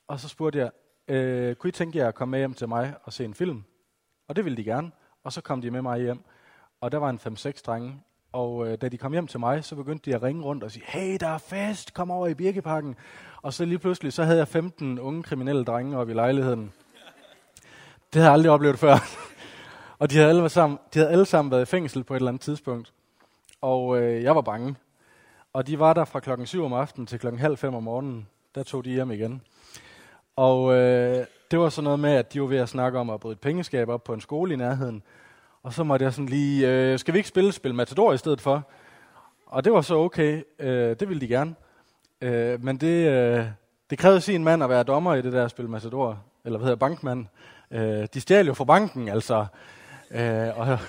Og 0.08 0.20
så 0.20 0.28
spurgte 0.28 0.60
jeg, 0.60 0.72
øh, 1.10 1.56
kunne 1.56 1.70
I 1.70 1.72
tænke 1.72 1.98
jer 1.98 2.08
at 2.08 2.16
komme 2.16 2.32
med 2.32 2.40
hjem 2.40 2.54
til 2.54 2.68
mig 2.68 2.94
og 3.04 3.14
se 3.14 3.26
en 3.26 3.34
film? 3.34 3.64
Og 4.28 4.36
det 4.36 4.46
ville 4.46 4.58
de 4.58 4.64
gerne. 4.64 4.92
Og 5.24 5.34
så 5.34 5.42
kom 5.42 5.62
de 5.62 5.72
med 5.72 5.82
mig 5.82 6.02
hjem. 6.02 6.20
Og 6.82 6.92
der 6.92 6.98
var 6.98 7.10
en 7.10 7.20
5-6 7.28 7.62
drenge, 7.66 8.02
og 8.32 8.68
øh, 8.68 8.78
da 8.82 8.90
de 8.90 8.98
kom 8.98 9.12
hjem 9.12 9.28
til 9.28 9.40
mig, 9.40 9.64
så 9.64 9.76
begyndte 9.76 10.12
de 10.12 10.16
at 10.16 10.24
ringe 10.24 10.44
rundt 10.44 10.64
og 10.64 10.72
sige, 10.72 10.84
hey, 10.88 11.18
der 11.20 11.28
er 11.28 11.38
fest, 11.38 11.94
kom 11.94 12.12
over 12.12 12.28
i 12.28 12.34
Birkeparken. 12.34 12.96
Og 13.42 13.54
så 13.54 13.66
lige 13.66 13.80
pludselig, 13.80 14.14
så 14.14 14.24
havde 14.24 14.38
jeg 14.38 14.48
15 14.48 15.00
unge 15.00 15.24
kriminelle 15.24 15.64
drenge 15.64 15.98
oppe 15.98 16.14
i 16.14 16.16
lejligheden. 16.16 16.74
Det 18.14 18.22
havde 18.22 18.26
jeg 18.26 18.34
aldrig 18.34 18.52
oplevet 18.52 18.80
før. 18.80 18.98
og 20.00 20.12
de 20.12 20.16
havde, 20.16 20.30
alle 20.30 20.50
sammen, 20.50 20.80
de 20.94 21.00
havde 21.00 21.12
alle 21.12 21.26
sammen 21.26 21.52
været 21.52 21.62
i 21.62 21.66
fængsel 21.66 22.04
på 22.04 22.14
et 22.14 22.18
eller 22.18 22.28
andet 22.28 22.42
tidspunkt. 22.42 22.94
Og 23.62 24.02
øh, 24.02 24.24
jeg 24.24 24.36
var 24.36 24.42
bange. 24.42 24.76
Og 25.54 25.68
de 25.68 25.80
var 25.80 25.94
der 25.94 26.06
fra 26.06 26.20
klokken 26.20 26.48
7 26.48 26.66
om 26.66 26.74
aftenen 26.74 27.08
til 27.08 27.20
klokken 27.20 27.40
halv 27.40 27.58
fem 27.58 27.76
om 27.76 27.84
morgenen. 27.84 28.28
Der 28.56 28.64
tog 28.64 28.86
de 28.86 28.90
hjem 28.90 29.12
igen. 29.12 29.42
Og 30.40 30.74
øh, 30.74 31.26
det 31.52 31.60
var 31.60 31.70
så 31.70 31.82
noget 31.82 32.00
med, 32.00 32.12
at 32.12 32.34
de 32.34 32.42
var 32.42 32.48
ved 32.48 32.58
at 32.58 32.70
snakke 32.70 33.00
om 33.00 33.10
at 33.10 33.20
bryde 33.20 33.34
et 33.34 33.40
pengeskab 33.40 33.90
op 33.90 34.04
på 34.04 34.14
en 34.14 34.22
skole 34.22 34.54
i 34.54 34.58
nærheden. 34.58 35.04
Og 35.64 35.74
så 35.74 35.84
måtte 35.84 36.06
jeg 36.06 36.14
sådan 36.14 36.30
lige, 36.30 36.68
øh, 36.68 37.00
skal 37.00 37.14
vi 37.14 37.20
ikke 37.20 37.30
spille 37.30 37.52
spil 37.52 37.76
Matador 37.76 38.14
i 38.14 38.18
stedet 38.18 38.42
for? 38.42 38.70
Og 39.46 39.64
det 39.64 39.74
var 39.74 39.82
så 39.82 39.96
okay, 39.96 40.44
øh, 40.60 40.96
det 41.00 41.10
ville 41.10 41.22
de 41.22 41.28
gerne. 41.28 41.56
Øh, 42.22 42.64
men 42.64 42.78
det, 42.78 43.08
øh, 43.08 43.46
det 43.90 43.98
krævede 43.98 44.22
sin 44.22 44.44
mand 44.44 44.64
at 44.64 44.70
være 44.70 44.84
dommer 44.84 45.16
i 45.16 45.22
det 45.22 45.34
der 45.34 45.48
spil 45.48 45.70
Matador, 45.70 46.24
eller 46.46 46.58
hvad 46.58 46.66
hedder 46.66 46.80
bankmand. 46.80 47.26
Øh, 47.72 48.08
de 48.14 48.22
stjal 48.22 48.48
jo 48.48 48.54
fra 48.54 48.64
banken, 48.64 49.10
altså. 49.10 49.46
Øh, 50.12 50.60
og, 50.60 50.80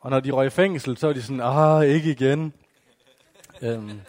Og 0.00 0.10
når 0.10 0.20
de 0.20 0.30
røg 0.30 0.46
i 0.46 0.50
fængsel, 0.50 0.96
så 0.96 1.06
var 1.06 1.14
de 1.14 1.22
sådan, 1.22 1.40
ah, 1.40 1.84
ikke 1.84 2.10
igen. 2.10 2.52
øhm. 3.62 4.00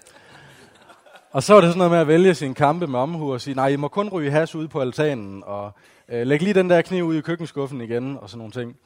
Og 1.36 1.44
så 1.44 1.54
var 1.54 1.62
det 1.62 1.70
sådan 1.70 1.77
noget 1.77 1.92
med 1.92 2.00
at 2.00 2.08
vælge 2.08 2.36
sin 2.36 2.54
kampe 2.54 2.88
med 2.88 3.00
omhu 3.00 3.34
og 3.34 3.42
sige, 3.42 3.56
nej, 3.56 3.68
I 3.68 3.75
må 3.75 3.88
kun 3.88 4.10
ryge 4.10 4.32
has 4.32 4.56
ude 4.56 4.68
på 4.68 4.82
altanen, 4.82 5.44
og 5.46 5.72
øh, 6.10 6.27
læg 6.27 6.42
lige 6.42 6.54
den 6.54 6.70
der 6.70 6.82
kniv 6.82 7.04
ud 7.04 7.15
i 7.15 7.22
køkkenskuffen 7.22 7.82
igen, 7.82 8.18
og 8.18 8.30
sådan 8.30 8.38
nogle 8.38 8.51
ting. 8.51 8.77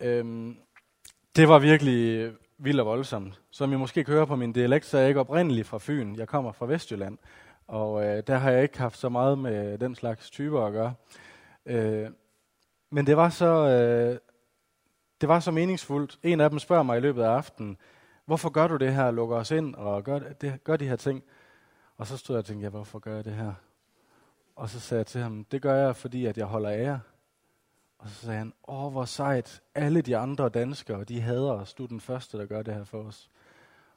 Øhm. 0.00 0.56
Det 1.36 1.48
var 1.48 1.58
virkelig 1.58 2.30
vildt 2.58 2.80
og 2.80 2.86
voldsomt. 2.86 3.40
Som 3.50 3.72
I 3.72 3.76
måske 3.76 4.04
kan 4.04 4.14
høre 4.14 4.26
på 4.26 4.36
min 4.36 4.52
dialekt, 4.52 4.86
så 4.86 4.96
er 4.96 5.00
jeg 5.00 5.08
ikke 5.08 5.20
oprindelig 5.20 5.66
fra 5.66 5.78
Fyn. 5.80 6.16
Jeg 6.16 6.28
kommer 6.28 6.52
fra 6.52 6.66
Vestjylland. 6.66 7.18
Og 7.68 8.04
øh, 8.04 8.22
der 8.26 8.36
har 8.36 8.50
jeg 8.50 8.62
ikke 8.62 8.78
haft 8.78 8.98
så 8.98 9.08
meget 9.08 9.38
med 9.38 9.78
den 9.78 9.94
slags 9.94 10.30
typer 10.30 10.62
at 10.62 10.72
gøre. 10.72 10.94
Øh, 11.66 12.06
men 12.90 13.06
det 13.06 13.16
var 13.16 13.28
så 13.28 13.46
øh, 13.46 14.18
det 15.20 15.28
var 15.28 15.40
så 15.40 15.50
meningsfuldt. 15.50 16.18
En 16.22 16.40
af 16.40 16.50
dem 16.50 16.58
spørger 16.58 16.82
mig 16.82 16.98
i 16.98 17.00
løbet 17.00 17.22
af 17.22 17.30
aftenen, 17.30 17.76
hvorfor 18.26 18.48
gør 18.48 18.68
du 18.68 18.76
det 18.76 18.94
her, 18.94 19.10
lukker 19.10 19.36
os 19.36 19.50
ind 19.50 19.74
og 19.74 20.04
gør, 20.04 20.18
det, 20.18 20.64
gør 20.64 20.76
de 20.76 20.88
her 20.88 20.96
ting? 20.96 21.22
Og 21.98 22.06
så 22.06 22.16
stod 22.16 22.36
jeg 22.36 22.38
og 22.38 22.44
tænkte, 22.44 22.64
ja, 22.64 22.70
hvorfor 22.70 22.98
gør 22.98 23.14
jeg 23.14 23.24
det 23.24 23.34
her? 23.34 23.52
Og 24.56 24.68
så 24.68 24.80
sagde 24.80 24.98
jeg 24.98 25.06
til 25.06 25.20
ham, 25.20 25.44
det 25.44 25.62
gør 25.62 25.74
jeg, 25.74 25.96
fordi 25.96 26.26
at 26.26 26.38
jeg 26.38 26.46
holder 26.46 26.70
af 26.70 26.82
jer. 26.82 26.98
Og 27.98 28.08
så 28.08 28.14
sagde 28.14 28.38
han, 28.38 28.52
åh, 28.68 28.92
hvor 28.92 29.04
sejt. 29.04 29.62
Alle 29.74 30.00
de 30.00 30.16
andre 30.16 30.48
danskere, 30.48 31.04
de 31.04 31.20
hader 31.20 31.52
os. 31.52 31.74
Du 31.74 31.84
er 31.84 31.88
den 31.88 32.00
første, 32.00 32.38
der 32.38 32.46
gør 32.46 32.62
det 32.62 32.74
her 32.74 32.84
for 32.84 33.02
os. 33.02 33.30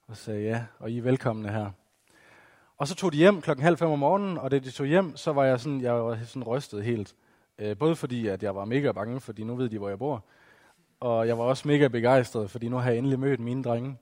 Og 0.07 0.15
så 0.15 0.23
sagde 0.23 0.41
ja, 0.41 0.65
og 0.79 0.91
I 0.91 0.97
er 0.97 1.01
velkomne 1.01 1.49
her. 1.49 1.71
Og 2.77 2.87
så 2.87 2.95
tog 2.95 3.11
de 3.11 3.17
hjem 3.17 3.41
klokken 3.41 3.63
halv 3.63 3.77
fem 3.77 3.89
om 3.89 3.99
morgenen, 3.99 4.37
og 4.37 4.51
da 4.51 4.59
de 4.59 4.71
tog 4.71 4.87
hjem, 4.87 5.17
så 5.17 5.31
var 5.33 5.45
jeg 5.45 5.59
sådan, 5.59 5.81
jeg 5.81 5.93
var 5.93 6.17
sådan 6.23 6.43
rystet 6.43 6.83
helt. 6.83 7.15
Øh, 7.57 7.77
både 7.77 7.95
fordi, 7.95 8.27
at 8.27 8.43
jeg 8.43 8.55
var 8.55 8.65
mega 8.65 8.91
bange, 8.91 9.19
fordi 9.19 9.43
nu 9.43 9.55
ved 9.55 9.69
de, 9.69 9.77
hvor 9.77 9.89
jeg 9.89 9.99
bor. 9.99 10.25
Og 10.99 11.27
jeg 11.27 11.37
var 11.37 11.43
også 11.43 11.67
mega 11.67 11.87
begejstret, 11.87 12.49
fordi 12.49 12.69
nu 12.69 12.77
har 12.77 12.89
jeg 12.89 12.97
endelig 12.97 13.19
mødt 13.19 13.39
mine 13.39 13.63
drenge. 13.63 13.97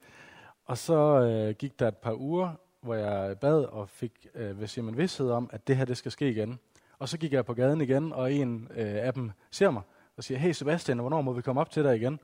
Og 0.65 0.77
så 0.77 0.95
øh, 0.95 1.55
gik 1.55 1.79
der 1.79 1.87
et 1.87 1.97
par 1.97 2.13
uger, 2.13 2.53
hvor 2.81 2.95
jeg 2.95 3.39
bad 3.39 3.63
og 3.63 3.89
fik 3.89 4.27
øh, 4.35 4.57
hvad 4.57 4.67
siger 4.67 4.85
man, 4.85 4.97
vidshed 4.97 5.31
om, 5.31 5.49
at 5.53 5.67
det 5.67 5.77
her 5.77 5.85
det 5.85 5.97
skal 5.97 6.11
ske 6.11 6.29
igen. 6.29 6.59
Og 6.99 7.09
så 7.09 7.17
gik 7.17 7.33
jeg 7.33 7.45
på 7.45 7.53
gaden 7.53 7.81
igen, 7.81 8.13
og 8.13 8.33
en 8.33 8.67
øh, 8.71 8.95
af 9.05 9.13
dem 9.13 9.31
ser 9.51 9.71
mig 9.71 9.81
og 10.17 10.23
siger, 10.23 10.37
hey 10.37 10.51
Sebastian, 10.51 10.99
hvornår 10.99 11.21
må 11.21 11.33
vi 11.33 11.41
komme 11.41 11.61
op 11.61 11.71
til 11.71 11.83
dig 11.83 11.95
igen? 11.95 12.19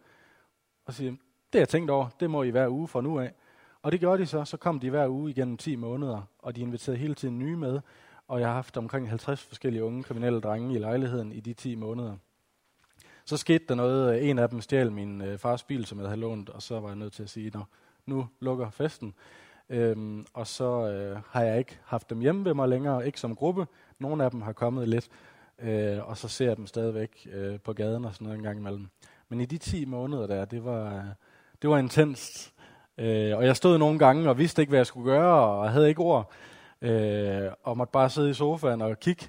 Og 0.85 0.93
siger, 0.93 1.12
det 1.12 1.19
har 1.53 1.59
jeg 1.59 1.69
tænkt 1.69 1.91
over, 1.91 2.07
det 2.19 2.29
må 2.29 2.43
I 2.43 2.50
hver 2.50 2.67
uge 2.69 2.88
fra 2.88 3.01
nu 3.01 3.19
af. 3.19 3.33
Og 3.81 3.91
det 3.91 4.00
gjorde 4.00 4.21
de 4.21 4.27
så. 4.27 4.45
Så 4.45 4.57
kom 4.57 4.79
de 4.79 4.89
hver 4.89 5.07
uge 5.07 5.31
igennem 5.31 5.57
10 5.57 5.75
måneder, 5.75 6.21
og 6.39 6.55
de 6.55 6.62
inviterede 6.62 6.97
hele 6.97 7.13
tiden 7.13 7.39
nye 7.39 7.55
med. 7.55 7.79
Og 8.27 8.39
jeg 8.39 8.47
har 8.47 8.55
haft 8.55 8.77
omkring 8.77 9.09
50 9.09 9.43
forskellige 9.43 9.83
unge 9.83 10.03
kriminelle 10.03 10.41
drenge 10.41 10.75
i 10.75 10.77
lejligheden 10.77 11.31
i 11.31 11.39
de 11.39 11.53
10 11.53 11.75
måneder. 11.75 12.17
Så 13.25 13.38
skete 13.38 13.65
der 13.69 13.75
noget. 13.75 14.29
En 14.29 14.39
af 14.39 14.50
dem 14.50 14.62
stjal 14.62 14.91
min 14.91 15.21
øh, 15.21 15.38
fars 15.38 15.63
bil, 15.63 15.85
som 15.85 16.00
jeg 16.00 16.07
havde 16.07 16.21
lånt, 16.21 16.50
og 16.50 16.62
så 16.62 16.79
var 16.79 16.88
jeg 16.88 16.95
nødt 16.95 17.13
til 17.13 17.24
at 17.24 17.29
sige, 17.29 17.51
Nå, 17.53 17.63
nu 18.05 18.27
lukker 18.39 18.69
festen. 18.69 19.13
Øhm, 19.69 20.25
og 20.34 20.48
så 20.48 20.88
øh, 20.88 21.22
har 21.29 21.41
jeg 21.41 21.60
ikke 21.60 21.79
haft 21.86 22.10
dem 22.10 22.19
hjemme 22.19 22.45
ved 22.45 22.53
mig 22.53 22.69
længere, 22.69 23.05
ikke 23.05 23.19
som 23.19 23.36
gruppe. 23.36 23.67
Nogle 24.00 24.24
af 24.24 24.31
dem 24.31 24.41
har 24.41 24.53
kommet 24.53 24.89
lidt, 24.89 25.10
øh, 25.60 26.10
og 26.10 26.17
så 26.17 26.27
ser 26.27 26.48
jeg 26.48 26.57
dem 26.57 26.67
stadigvæk 26.67 27.27
øh, 27.34 27.60
på 27.60 27.74
gaden 27.74 28.05
og 28.05 28.13
sådan 28.13 28.25
noget 28.25 28.38
en 28.38 28.43
gang 28.43 28.60
imellem. 28.60 28.88
Men 29.29 29.41
i 29.41 29.45
de 29.45 29.57
10 29.57 29.86
måneder 29.86 30.27
der, 30.27 30.45
det 30.45 30.65
var, 30.65 30.95
øh, 30.95 31.03
det 31.62 31.69
var 31.69 31.77
intenst. 31.77 32.53
Øh, 32.98 33.38
og 33.38 33.45
jeg 33.45 33.55
stod 33.55 33.77
nogle 33.77 34.00
gange 34.00 34.29
og 34.29 34.38
vidste 34.38 34.62
ikke, 34.62 34.69
hvad 34.69 34.79
jeg 34.79 34.88
skulle 34.88 35.12
gøre, 35.12 35.34
og 35.34 35.72
havde 35.72 35.89
ikke 35.89 36.01
ord, 36.01 36.31
øh, 36.81 37.51
og 37.63 37.77
måtte 37.77 37.91
bare 37.91 38.10
sidde 38.10 38.29
i 38.29 38.34
sofaen 38.34 38.81
og 38.81 39.00
kigge. 39.00 39.27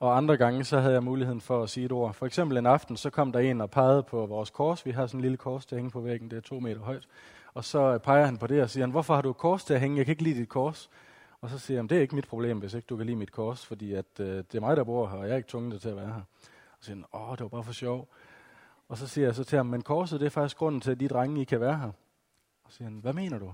Og 0.00 0.16
andre 0.16 0.36
gange, 0.36 0.64
så 0.64 0.80
havde 0.80 0.94
jeg 0.94 1.02
muligheden 1.02 1.40
for 1.40 1.62
at 1.62 1.70
sige 1.70 1.86
et 1.86 1.92
ord. 1.92 2.14
For 2.14 2.26
eksempel 2.26 2.58
en 2.58 2.66
aften, 2.66 2.96
så 2.96 3.10
kom 3.10 3.32
der 3.32 3.38
en 3.38 3.60
og 3.60 3.70
pegede 3.70 4.02
på 4.02 4.26
vores 4.26 4.50
kors. 4.50 4.86
Vi 4.86 4.90
har 4.90 5.06
sådan 5.06 5.18
en 5.18 5.22
lille 5.22 5.36
kors, 5.36 5.66
der 5.66 5.76
hænger 5.76 5.90
på 5.90 6.00
væggen, 6.00 6.30
det 6.30 6.36
er 6.36 6.40
to 6.40 6.60
meter 6.60 6.80
højt. 6.80 7.08
Og 7.60 7.64
så 7.64 7.98
peger 7.98 8.24
han 8.24 8.38
på 8.38 8.46
det 8.46 8.62
og 8.62 8.70
siger, 8.70 8.82
han, 8.84 8.90
hvorfor 8.90 9.14
har 9.14 9.22
du 9.22 9.30
et 9.30 9.36
kors 9.36 9.64
til 9.64 9.74
at 9.74 9.80
hænge? 9.80 9.96
Jeg 9.96 10.06
kan 10.06 10.12
ikke 10.12 10.22
lide 10.22 10.40
dit 10.40 10.48
kors. 10.48 10.90
Og 11.40 11.50
så 11.50 11.58
siger 11.58 11.78
han, 11.78 11.86
det 11.86 11.96
er 11.96 12.02
ikke 12.02 12.14
mit 12.14 12.28
problem, 12.28 12.58
hvis 12.58 12.74
ikke 12.74 12.86
du 12.86 12.96
kan 12.96 13.06
lide 13.06 13.16
mit 13.16 13.32
kors, 13.32 13.66
fordi 13.66 13.92
at, 13.94 14.06
øh, 14.20 14.26
det 14.26 14.54
er 14.54 14.60
mig, 14.60 14.76
der 14.76 14.84
bor 14.84 15.08
her, 15.08 15.18
og 15.18 15.24
jeg 15.24 15.32
er 15.32 15.36
ikke 15.36 15.48
tvunget 15.48 15.80
til 15.80 15.88
at 15.88 15.96
være 15.96 16.06
her. 16.06 16.22
Og 16.72 16.78
så 16.78 16.84
siger 16.84 16.96
han, 16.96 17.04
åh, 17.12 17.30
det 17.30 17.40
var 17.40 17.48
bare 17.48 17.64
for 17.64 17.72
sjov. 17.72 18.08
Og 18.88 18.98
så 18.98 19.06
siger 19.06 19.26
jeg 19.26 19.34
så 19.34 19.44
til 19.44 19.56
ham, 19.56 19.66
men 19.66 19.82
korset 19.82 20.20
det 20.20 20.26
er 20.26 20.30
faktisk 20.30 20.56
grunden 20.56 20.80
til, 20.80 20.90
at 20.90 21.00
de 21.00 21.08
drenge 21.08 21.40
I 21.40 21.44
kan 21.44 21.60
være 21.60 21.78
her. 21.78 21.92
Og 22.64 22.72
siger 22.72 22.88
han, 22.88 22.98
hvad 22.98 23.12
mener 23.12 23.38
du? 23.38 23.52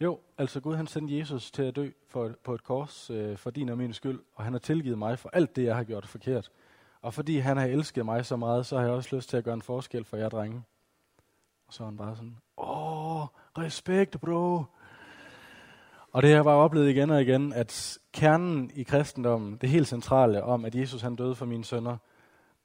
Jo, 0.00 0.18
altså 0.38 0.60
Gud 0.60 0.76
han 0.76 0.86
sendte 0.86 1.18
Jesus 1.18 1.50
til 1.50 1.62
at 1.62 1.76
dø 1.76 1.90
for, 2.08 2.34
på 2.44 2.54
et 2.54 2.64
kors 2.64 3.10
øh, 3.10 3.36
for 3.36 3.50
din 3.50 3.68
og 3.68 3.78
min 3.78 3.92
skyld, 3.92 4.20
og 4.34 4.44
han 4.44 4.52
har 4.52 4.60
tilgivet 4.60 4.98
mig 4.98 5.18
for 5.18 5.30
alt 5.32 5.56
det, 5.56 5.64
jeg 5.64 5.76
har 5.76 5.84
gjort 5.84 6.06
forkert. 6.06 6.50
Og 7.02 7.14
fordi 7.14 7.38
han 7.38 7.56
har 7.56 7.66
elsket 7.66 8.04
mig 8.04 8.26
så 8.26 8.36
meget, 8.36 8.66
så 8.66 8.76
har 8.76 8.84
jeg 8.84 8.92
også 8.92 9.16
lyst 9.16 9.28
til 9.28 9.36
at 9.36 9.44
gøre 9.44 9.54
en 9.54 9.62
forskel 9.62 10.04
for 10.04 10.16
jer 10.16 10.28
drenge. 10.28 10.62
Og 11.66 11.72
så 11.72 11.82
er 11.82 11.86
han 11.86 11.96
bare 11.96 12.16
sådan, 12.16 12.36
åh, 12.58 12.95
respekt 13.58 14.20
bro. 14.20 14.64
Og 16.12 16.22
det 16.22 16.30
har 16.30 16.36
jeg 16.36 16.44
bare 16.44 16.56
oplevet 16.56 16.90
igen 16.90 17.10
og 17.10 17.22
igen, 17.22 17.52
at 17.52 17.98
kernen 18.12 18.70
i 18.74 18.82
kristendommen, 18.82 19.56
det 19.56 19.68
helt 19.68 19.88
centrale 19.88 20.42
om, 20.42 20.64
at 20.64 20.74
Jesus 20.74 21.02
han 21.02 21.16
døde 21.16 21.34
for 21.34 21.46
mine 21.46 21.64
sønner, 21.64 21.96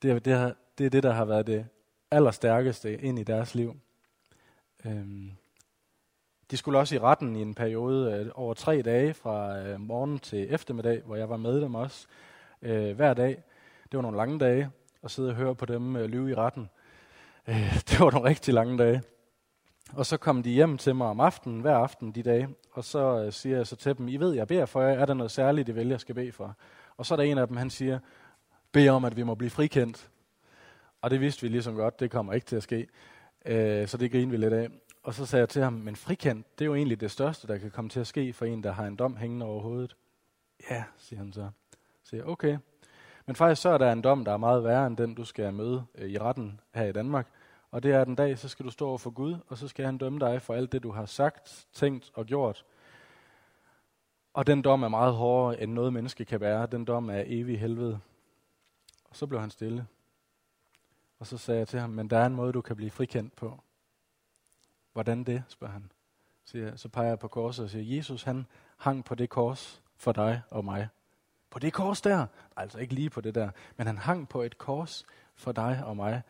det 0.02 0.12
er 0.12 0.20
det, 0.20 0.56
det, 0.78 0.86
er 0.86 0.90
det 0.90 1.04
der 1.04 1.12
har 1.12 1.26
været 1.26 1.48
det 1.48 1.66
allerstærkeste 2.12 3.02
ind 3.02 3.20
i 3.20 3.24
deres 3.24 3.56
liv. 3.56 3.76
Øhm, 4.86 5.32
de 6.52 6.58
skulle 6.58 6.80
også 6.80 6.96
i 6.96 7.00
retten 7.00 7.36
i 7.36 7.42
en 7.42 7.56
periode 7.56 8.14
øh, 8.14 8.32
over 8.36 8.54
tre 8.54 8.82
dage, 8.82 9.14
fra 9.14 9.58
øh, 9.58 9.80
morgen 9.80 10.20
til 10.20 10.54
eftermiddag, 10.54 11.02
hvor 11.06 11.16
jeg 11.16 11.30
var 11.30 11.38
med 11.38 11.62
dem 11.62 11.76
også 11.76 12.08
øh, 12.62 12.96
hver 12.96 13.14
dag. 13.14 13.44
Det 13.92 13.98
var 13.98 14.02
nogle 14.02 14.18
lange 14.18 14.40
dage 14.40 14.70
at 15.04 15.12
sidde 15.12 15.30
og 15.30 15.36
høre 15.36 15.56
på 15.56 15.66
dem 15.66 15.96
øh, 15.96 16.06
lyve 16.06 16.32
i 16.32 16.36
retten. 16.36 16.70
Øh, 17.48 17.74
det 17.90 18.00
var 18.00 18.12
nogle 18.12 18.30
rigtig 18.30 18.54
lange 18.54 18.78
dage. 18.78 19.02
Og 19.94 20.06
så 20.06 20.18
kom 20.18 20.44
de 20.44 20.50
hjem 20.50 20.78
til 20.78 20.96
mig 20.96 21.08
om 21.08 21.20
aftenen, 21.20 21.62
hver 21.62 21.76
aften 21.76 22.12
de 22.12 22.24
dage, 22.24 22.50
og 22.72 22.84
så 22.84 23.24
øh, 23.26 23.34
siger 23.34 23.58
jeg 23.58 23.68
så 23.68 23.76
til 23.76 23.98
dem, 23.98 24.08
I 24.08 24.18
ved, 24.18 24.34
jeg 24.34 24.48
beder 24.48 24.66
for 24.66 24.82
jer, 24.82 25.00
er 25.00 25.06
der 25.06 25.14
noget 25.14 25.32
særligt, 25.32 25.70
I 25.70 25.76
vælger, 25.76 25.94
jeg 25.94 26.00
skal 26.00 26.16
bede 26.16 26.32
for? 26.32 26.56
Og 26.98 27.06
så 27.06 27.14
er 27.14 27.16
der 27.16 27.24
en 27.24 27.38
af 27.38 27.48
dem, 27.48 27.58
han 27.58 27.70
siger, 27.70 28.00
bed 28.72 28.90
om, 28.90 29.06
at 29.06 29.18
vi 29.18 29.24
må 29.24 29.36
blive 29.36 29.50
frikendt. 29.50 30.10
Og 31.02 31.12
det 31.12 31.22
vidste 31.22 31.42
vi 31.42 31.48
ligesom 31.48 31.76
godt, 31.76 32.00
det 32.00 32.12
kommer 32.12 32.34
ikke 32.34 32.46
til 32.46 32.56
at 32.56 32.64
ske. 32.64 32.88
Øh, 33.46 33.88
så 33.88 33.98
det 33.98 34.12
griner 34.12 34.32
vi 34.32 34.38
lidt 34.38 34.54
af. 34.54 34.70
Og 35.04 35.14
så 35.14 35.26
sagde 35.26 35.42
jeg 35.42 35.50
til 35.50 35.64
ham, 35.64 35.74
men 35.74 35.96
frikendt, 35.96 36.60
det 36.60 36.66
er 36.66 36.68
jo 36.68 36.76
egentlig 36.76 37.02
det 37.02 37.12
største, 37.12 37.48
der 37.48 37.58
kan 37.58 37.72
komme 37.72 37.90
til 37.90 38.00
at 38.00 38.08
ske 38.08 38.34
for 38.34 38.46
en, 38.46 38.64
der 38.64 38.72
har 38.72 38.86
en 38.86 38.96
dom 38.96 39.18
hængende 39.18 39.46
over 39.46 39.62
hovedet. 39.62 39.96
Ja, 40.70 40.84
siger 40.98 41.20
han 41.20 41.34
så. 41.34 41.50
Så 42.04 42.10
siger 42.10 42.24
okay. 42.24 42.58
Men 43.26 43.36
faktisk 43.36 43.62
så 43.62 43.70
er 43.70 43.78
der 43.78 43.92
en 43.92 44.02
dom, 44.02 44.26
der 44.26 44.32
er 44.32 44.38
meget 44.38 44.64
værre 44.64 44.88
end 44.88 44.98
den, 44.98 45.16
du 45.16 45.26
skal 45.26 45.54
møde 45.54 45.84
øh, 45.96 46.10
i 46.10 46.18
retten 46.18 46.60
her 46.74 46.86
i 46.86 46.92
Danmark. 46.92 47.28
Og 47.72 47.84
det 47.84 47.92
er, 47.92 48.02
at 48.02 48.08
en 48.08 48.16
dag, 48.16 48.38
så 48.38 48.48
skal 48.48 48.66
du 48.66 48.72
stå 48.72 48.88
over 48.88 48.98
for 48.98 49.10
Gud, 49.10 49.38
og 49.48 49.58
så 49.58 49.68
skal 49.68 49.86
han 49.86 49.98
dømme 49.98 50.20
dig 50.20 50.42
for 50.42 50.54
alt 50.54 50.72
det, 50.72 50.84
du 50.84 50.92
har 50.92 51.06
sagt, 51.06 51.68
tænkt 51.74 52.12
og 52.14 52.26
gjort. 52.26 52.66
Og 54.34 54.48
den 54.48 54.62
dom 54.62 54.84
er 54.84 54.88
meget 54.88 55.14
hårdere, 55.14 55.62
end 55.62 55.74
noget 55.74 55.94
menneske 55.94 56.26
kan 56.26 56.40
være. 56.40 56.68
Den 56.68 56.86
dom 56.86 57.10
er 57.10 57.24
evig 57.26 57.60
helvede. 57.60 58.00
Og 59.10 59.16
så 59.16 59.28
blev 59.28 59.42
han 59.42 59.50
stille. 59.50 59.88
Og 61.20 61.28
så 61.28 61.38
sagde 61.38 61.60
jeg 61.60 61.68
til 61.68 61.80
ham, 61.80 61.90
men 61.90 62.10
der 62.10 62.18
er 62.18 62.26
en 62.26 62.36
måde, 62.36 62.54
du 62.54 62.62
kan 62.62 62.76
blive 62.76 62.92
frikendt 62.92 63.36
på. 63.36 63.64
Hvordan 64.94 65.24
det, 65.24 65.44
spørger 65.48 65.74
han. 65.74 65.92
Så, 66.46 66.58
jeg, 66.58 66.80
så 66.80 66.90
peger 66.90 67.08
jeg 67.08 67.20
på 67.20 67.28
korset 67.28 67.64
og 67.64 67.70
siger, 67.70 67.96
Jesus 67.96 68.24
han 68.24 68.48
hang 68.78 69.06
på 69.06 69.16
det 69.16 69.30
kors 69.30 69.84
for 69.96 70.12
dig 70.12 70.42
og 70.50 70.66
mig. 70.66 70.88
På 71.50 71.60
det 71.60 71.74
kors 71.74 72.02
der? 72.02 72.28
Altså 72.56 72.78
ikke 72.80 72.94
lige 72.94 73.10
på 73.10 73.22
det 73.22 73.36
der, 73.36 73.52
men 73.78 73.88
han 73.88 73.98
hang 73.98 74.30
på 74.30 74.42
et 74.42 74.58
kors 74.58 75.06
for 75.36 75.52
dig 75.52 75.82
og 75.86 75.96
mig. 75.96 76.22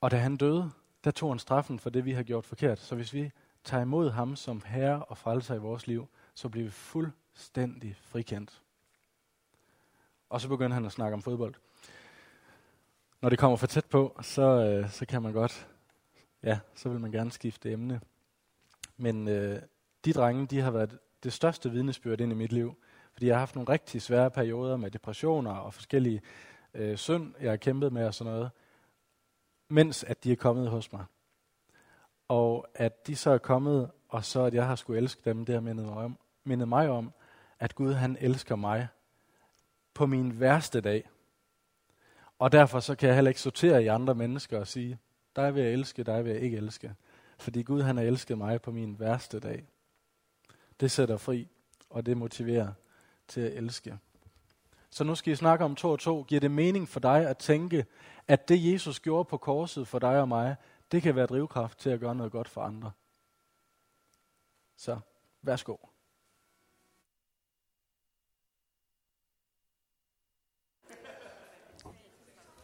Og 0.00 0.10
da 0.10 0.16
han 0.16 0.36
døde, 0.36 0.70
der 1.04 1.10
tog 1.10 1.30
han 1.30 1.38
straffen 1.38 1.78
for 1.78 1.90
det, 1.90 2.04
vi 2.04 2.12
har 2.12 2.22
gjort 2.22 2.44
forkert. 2.44 2.78
Så 2.78 2.94
hvis 2.94 3.14
vi 3.14 3.30
tager 3.64 3.82
imod 3.82 4.10
ham 4.10 4.36
som 4.36 4.62
herre 4.66 5.04
og 5.04 5.18
frelser 5.18 5.54
i 5.54 5.58
vores 5.58 5.86
liv, 5.86 6.08
så 6.34 6.48
bliver 6.48 6.64
vi 6.64 6.70
fuldstændig 6.70 7.96
frikendt. 7.96 8.62
Og 10.30 10.40
så 10.40 10.48
begynder 10.48 10.74
han 10.74 10.84
at 10.84 10.92
snakke 10.92 11.14
om 11.14 11.22
fodbold. 11.22 11.54
Når 13.20 13.28
det 13.28 13.38
kommer 13.38 13.56
for 13.56 13.66
tæt 13.66 13.84
på, 13.84 14.18
så, 14.22 14.42
øh, 14.42 14.90
så 14.90 15.06
kan 15.06 15.22
man 15.22 15.32
godt 15.32 15.68
ja, 16.42 16.58
så 16.74 16.88
vil 16.88 17.00
man 17.00 17.12
gerne 17.12 17.32
skifte 17.32 17.72
emne. 17.72 18.00
Men 18.96 19.28
øh, 19.28 19.62
de 20.04 20.12
drenge, 20.12 20.46
de 20.46 20.60
har 20.60 20.70
været 20.70 20.98
det 21.22 21.32
største 21.32 21.70
vidnesbyrd 21.70 22.20
ind 22.20 22.32
i 22.32 22.34
mit 22.34 22.52
liv. 22.52 22.76
Fordi 23.12 23.26
jeg 23.26 23.34
har 23.34 23.38
haft 23.38 23.54
nogle 23.54 23.72
rigtig 23.72 24.02
svære 24.02 24.30
perioder 24.30 24.76
med 24.76 24.90
depressioner 24.90 25.50
og 25.50 25.74
forskellige 25.74 26.22
øh, 26.74 26.96
synd, 26.96 27.34
jeg 27.40 27.50
har 27.50 27.56
kæmpet 27.56 27.92
med 27.92 28.06
og 28.06 28.14
sådan 28.14 28.32
noget. 28.32 28.50
Mens 29.68 30.04
at 30.04 30.24
de 30.24 30.32
er 30.32 30.36
kommet 30.36 30.70
hos 30.70 30.92
mig. 30.92 31.04
Og 32.28 32.66
at 32.74 33.06
de 33.06 33.16
så 33.16 33.30
er 33.30 33.38
kommet, 33.38 33.90
og 34.08 34.24
så 34.24 34.42
at 34.42 34.54
jeg 34.54 34.66
har 34.66 34.76
skulle 34.76 34.98
elske 34.98 35.20
dem, 35.24 35.44
det 35.44 35.52
har 35.52 35.60
mindet 35.60 35.86
mig 35.86 35.96
om, 35.96 36.18
mindet 36.44 36.68
mig 36.68 36.88
om 36.88 37.12
at 37.58 37.74
Gud 37.74 37.92
han 37.92 38.16
elsker 38.20 38.56
mig 38.56 38.88
på 39.94 40.06
min 40.06 40.40
værste 40.40 40.80
dag. 40.80 41.08
Og 42.38 42.52
derfor 42.52 42.80
så 42.80 42.94
kan 42.94 43.08
jeg 43.08 43.16
heller 43.16 43.28
ikke 43.28 43.40
sortere 43.40 43.84
i 43.84 43.86
andre 43.86 44.14
mennesker 44.14 44.60
og 44.60 44.66
sige, 44.66 44.98
dig 45.36 45.54
vil 45.54 45.62
jeg 45.62 45.72
elske, 45.72 46.04
dig 46.04 46.24
vil 46.24 46.32
jeg 46.32 46.42
ikke 46.42 46.56
elske. 46.56 46.94
Fordi 47.38 47.62
Gud 47.62 47.82
han 47.82 47.96
har 47.96 48.04
elsket 48.04 48.38
mig 48.38 48.62
på 48.62 48.70
min 48.70 49.00
værste 49.00 49.40
dag. 49.40 49.66
Det 50.80 50.90
sætter 50.90 51.16
fri, 51.16 51.48
og 51.90 52.06
det 52.06 52.16
motiverer 52.16 52.72
til 53.28 53.40
at 53.40 53.52
elske. 53.52 53.98
Så 54.96 55.04
nu 55.04 55.14
skal 55.14 55.32
I 55.32 55.36
snakke 55.36 55.64
om 55.64 55.76
to 55.76 55.90
og 55.90 55.98
to. 55.98 56.22
Giver 56.22 56.40
det 56.40 56.50
mening 56.50 56.88
for 56.88 57.00
dig 57.00 57.28
at 57.28 57.38
tænke, 57.38 57.86
at 58.28 58.48
det 58.48 58.72
Jesus 58.72 59.00
gjorde 59.00 59.24
på 59.24 59.36
korset 59.36 59.88
for 59.88 59.98
dig 59.98 60.20
og 60.20 60.28
mig, 60.28 60.56
det 60.92 61.02
kan 61.02 61.16
være 61.16 61.26
drivkraft 61.26 61.78
til 61.78 61.90
at 61.90 62.00
gøre 62.00 62.14
noget 62.14 62.32
godt 62.32 62.48
for 62.48 62.60
andre. 62.60 62.92
Så 64.76 65.00
værsgo. 65.42 65.76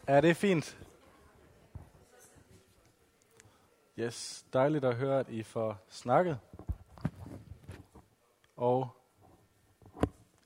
Er 0.07 0.21
det 0.21 0.37
fint? 0.37 0.79
Yes, 3.99 4.47
dejligt 4.53 4.85
at 4.85 4.97
høre, 4.97 5.21
at 5.21 5.29
I 5.29 5.43
får 5.43 5.79
snakket. 5.89 6.39
Og 8.57 8.89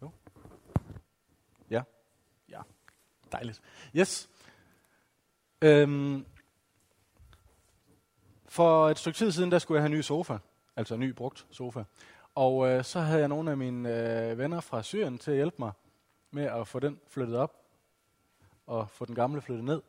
jo. 0.03 0.11
Ja, 1.71 1.83
ja, 2.49 2.61
dejligt. 3.33 3.63
Yes. 3.97 4.29
Øhm, 5.63 6.27
for 8.49 8.89
et 8.89 8.99
stykke 8.99 9.17
tid 9.17 9.33
siden, 9.33 9.51
der 9.51 9.59
skulle 9.59 9.77
jeg 9.77 9.83
have 9.83 9.93
en 9.93 9.99
ny 9.99 10.01
sofa, 10.01 10.39
altså 10.77 10.95
en 10.95 11.01
ny 11.01 11.11
brugt 11.11 11.47
sofa. 11.51 11.85
Og 12.35 12.69
øh, 12.69 12.85
så 12.85 13.01
havde 13.01 13.21
jeg 13.21 13.29
nogle 13.29 13.51
af 13.51 13.57
mine 13.57 13.89
øh, 13.89 14.39
venner 14.39 14.61
fra 14.61 14.83
Syrien 14.83 15.19
til 15.19 15.31
at 15.31 15.37
hjælpe 15.37 15.57
mig 15.59 15.73
med 16.31 16.45
at 16.45 16.69
få 16.69 16.81
den 16.81 17.01
flyttet 17.09 17.37
op 17.37 17.57
og 18.67 18.91
få 18.91 19.05
den 19.05 19.15
gamle 19.15 19.41
flyttet 19.41 19.65
ned. 19.65 19.83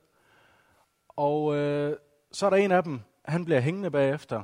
Og 1.07 1.55
øh, 1.55 1.97
så 2.31 2.45
er 2.45 2.49
der 2.49 2.57
en 2.57 2.71
af 2.71 2.83
dem, 2.83 3.01
han 3.25 3.45
bliver 3.45 3.59
hængende 3.59 3.91
bagefter, 3.91 4.43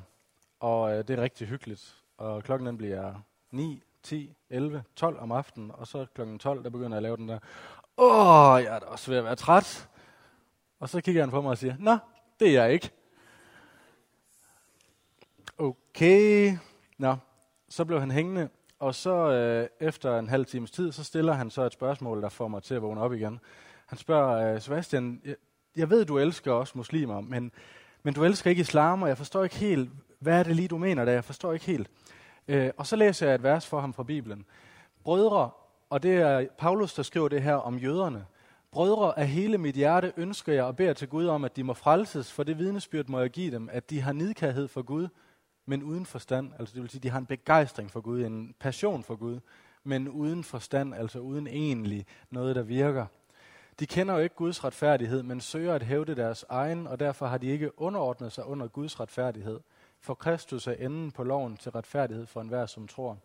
og 0.59 0.91
øh, 0.91 0.97
det 0.97 1.09
er 1.09 1.23
rigtig 1.23 1.47
hyggeligt. 1.47 2.03
Og 2.17 2.43
klokken 2.43 2.67
den 2.67 2.77
bliver 2.77 3.13
9, 3.51 3.83
10, 4.03 4.35
11, 4.50 4.83
12 4.95 5.19
om 5.19 5.31
aftenen, 5.31 5.71
og 5.71 5.88
så 5.88 6.05
klokken 6.13 6.39
12, 6.39 6.63
der 6.63 6.69
begynder 6.69 6.89
jeg 6.89 6.97
at 6.97 7.03
lave 7.03 7.17
den 7.17 7.29
der, 7.29 7.39
åh, 7.97 8.63
jeg 8.63 8.75
er 8.75 8.79
da 8.79 8.85
også 8.85 9.12
ved 9.12 9.17
at 9.17 9.23
være 9.23 9.35
træt. 9.35 9.89
Og 10.79 10.89
så 10.89 11.01
kigger 11.01 11.21
han 11.21 11.29
på 11.29 11.41
mig 11.41 11.51
og 11.51 11.57
siger, 11.57 11.75
nå, 11.79 11.97
det 12.39 12.47
er 12.47 12.63
jeg 12.63 12.73
ikke. 12.73 12.91
Okay, 15.57 16.57
nå, 16.97 17.15
så 17.69 17.85
blev 17.85 18.00
han 18.00 18.12
hængende, 18.12 18.50
og 18.79 18.95
så 18.95 19.31
øh, 19.31 19.67
efter 19.88 20.19
en 20.19 20.29
halv 20.29 20.45
times 20.45 20.71
tid, 20.71 20.91
så 20.91 21.03
stiller 21.03 21.33
han 21.33 21.50
så 21.50 21.62
et 21.62 21.73
spørgsmål, 21.73 22.21
der 22.21 22.29
får 22.29 22.47
mig 22.47 22.63
til 22.63 22.75
at 22.75 22.81
vågne 22.81 23.01
op 23.01 23.13
igen. 23.13 23.39
Han 23.85 23.97
spørger, 23.97 24.53
øh, 24.53 24.62
Sebastian, 24.62 25.21
jeg, 25.25 25.35
jeg 25.75 25.89
ved, 25.89 26.05
du 26.05 26.17
elsker 26.17 26.51
også 26.51 26.73
muslimer, 26.75 27.21
men, 27.21 27.51
men 28.03 28.13
du 28.13 28.23
elsker 28.23 28.50
ikke 28.50 28.62
islam, 28.62 29.01
og 29.01 29.09
jeg 29.09 29.17
forstår 29.17 29.43
ikke 29.43 29.55
helt, 29.55 29.89
hvad 30.19 30.39
er 30.39 30.43
det 30.43 30.55
lige, 30.55 30.67
du 30.67 30.77
mener 30.77 31.05
der? 31.05 31.12
Jeg 31.12 31.23
forstår 31.23 31.53
ikke 31.53 31.65
helt. 31.65 31.89
Øh, 32.47 32.71
og 32.77 32.88
så 32.88 32.95
læser 32.95 33.25
jeg 33.25 33.35
et 33.35 33.43
vers 33.43 33.67
for 33.67 33.79
ham 33.79 33.93
fra 33.93 34.03
Bibelen. 34.03 34.45
Brødre, 35.03 35.50
og 35.93 36.03
det 36.03 36.17
er 36.17 36.47
Paulus, 36.57 36.93
der 36.93 37.03
skriver 37.03 37.27
det 37.27 37.41
her 37.41 37.55
om 37.55 37.77
jøderne. 37.77 38.25
Brødre, 38.71 39.19
af 39.19 39.27
hele 39.27 39.57
mit 39.57 39.75
hjerte 39.75 40.13
ønsker 40.17 40.53
jeg 40.53 40.63
og 40.63 40.75
beder 40.75 40.93
til 40.93 41.07
Gud 41.07 41.27
om, 41.27 41.43
at 41.43 41.55
de 41.55 41.63
må 41.63 41.73
frelses, 41.73 42.31
for 42.31 42.43
det 42.43 42.57
vidnesbyrd 42.57 43.07
må 43.07 43.19
jeg 43.19 43.29
give 43.29 43.51
dem, 43.51 43.69
at 43.71 43.89
de 43.89 44.01
har 44.01 44.13
nidkærhed 44.13 44.67
for 44.67 44.81
Gud, 44.81 45.07
men 45.65 45.83
uden 45.83 46.05
forstand. 46.05 46.51
Altså 46.59 46.73
det 46.73 46.81
vil 46.81 46.89
sige, 46.89 47.01
de 47.01 47.09
har 47.09 47.19
en 47.19 47.25
begejstring 47.25 47.91
for 47.91 48.01
Gud, 48.01 48.23
en 48.23 48.55
passion 48.59 49.03
for 49.03 49.15
Gud, 49.15 49.39
men 49.83 50.09
uden 50.09 50.43
forstand, 50.43 50.93
altså 50.93 51.19
uden 51.19 51.47
egentlig 51.47 52.05
noget, 52.29 52.55
der 52.55 52.63
virker. 52.63 53.05
De 53.79 53.85
kender 53.85 54.13
jo 54.13 54.19
ikke 54.19 54.35
Guds 54.35 54.63
retfærdighed, 54.63 55.23
men 55.23 55.41
søger 55.41 55.73
at 55.73 55.83
hævde 55.83 56.15
deres 56.15 56.45
egen, 56.50 56.88
og 56.88 57.00
derfor 57.00 57.25
har 57.25 57.38
de 57.38 57.47
ikke 57.47 57.81
underordnet 57.81 58.31
sig 58.31 58.45
under 58.45 58.67
Guds 58.67 59.00
retfærdighed. 59.00 59.59
For 60.00 60.13
Kristus 60.13 60.67
er 60.67 60.73
enden 60.73 61.12
på 61.12 61.23
loven 61.23 61.57
til 61.57 61.71
retfærdighed 61.71 62.25
for 62.25 62.41
enhver, 62.41 62.65
som 62.65 62.88
tror. 62.88 63.17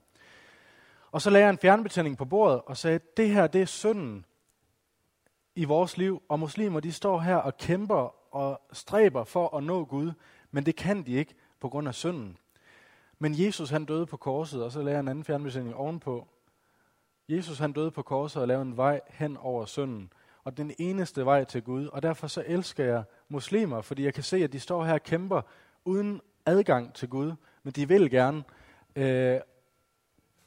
Og 1.10 1.22
så 1.22 1.30
lagde 1.30 1.44
jeg 1.44 1.50
en 1.50 1.58
fjernbetjening 1.58 2.18
på 2.18 2.24
bordet 2.24 2.60
og 2.66 2.76
sagde, 2.76 3.00
det 3.16 3.30
her 3.30 3.46
det 3.46 3.62
er 3.62 3.66
synden 3.66 4.24
i 5.54 5.64
vores 5.64 5.96
liv, 5.96 6.22
og 6.28 6.40
muslimer 6.40 6.80
de 6.80 6.92
står 6.92 7.20
her 7.20 7.36
og 7.36 7.56
kæmper 7.56 8.34
og 8.34 8.60
stræber 8.72 9.24
for 9.24 9.56
at 9.56 9.64
nå 9.64 9.84
Gud, 9.84 10.12
men 10.50 10.66
det 10.66 10.76
kan 10.76 11.06
de 11.06 11.12
ikke 11.12 11.34
på 11.60 11.68
grund 11.68 11.88
af 11.88 11.94
synden. 11.94 12.38
Men 13.18 13.34
Jesus 13.44 13.70
han 13.70 13.84
døde 13.84 14.06
på 14.06 14.16
korset, 14.16 14.64
og 14.64 14.72
så 14.72 14.82
lagde 14.82 14.94
jeg 14.96 15.00
en 15.00 15.08
anden 15.08 15.24
fjernbetjening 15.24 15.74
ovenpå. 15.74 16.28
Jesus 17.28 17.58
han 17.58 17.72
døde 17.72 17.90
på 17.90 18.02
korset 18.02 18.42
og 18.42 18.48
lavede 18.48 18.62
en 18.62 18.76
vej 18.76 19.00
hen 19.08 19.36
over 19.36 19.64
synden 19.64 20.12
og 20.44 20.56
den 20.56 20.72
eneste 20.78 21.24
vej 21.24 21.44
til 21.44 21.62
Gud. 21.62 21.86
Og 21.86 22.02
derfor 22.02 22.26
så 22.26 22.44
elsker 22.46 22.84
jeg 22.84 23.04
muslimer, 23.28 23.80
fordi 23.80 24.04
jeg 24.04 24.14
kan 24.14 24.22
se, 24.22 24.44
at 24.44 24.52
de 24.52 24.60
står 24.60 24.84
her 24.84 24.92
og 24.92 25.02
kæmper 25.02 25.42
uden 25.84 26.20
adgang 26.46 26.94
til 26.94 27.08
Gud, 27.08 27.32
men 27.62 27.72
de 27.72 27.88
vil 27.88 28.10
gerne. 28.10 28.44
Øh, 28.96 29.40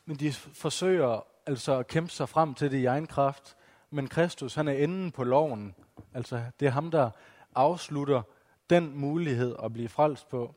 men 0.05 0.17
de 0.17 0.33
forsøger 0.33 1.25
altså 1.45 1.79
at 1.79 1.87
kæmpe 1.87 2.11
sig 2.11 2.29
frem 2.29 2.53
til 2.53 2.71
det 2.71 2.77
i 2.77 2.85
egen 2.85 3.07
kraft. 3.07 3.57
Men 3.89 4.07
Kristus, 4.07 4.55
han 4.55 4.67
er 4.67 4.73
enden 4.73 5.11
på 5.11 5.23
loven. 5.23 5.75
Altså, 6.13 6.43
det 6.59 6.65
er 6.65 6.71
ham, 6.71 6.91
der 6.91 7.09
afslutter 7.55 8.21
den 8.69 8.97
mulighed 8.97 9.55
at 9.63 9.73
blive 9.73 9.89
frelst 9.89 10.29
på, 10.29 10.55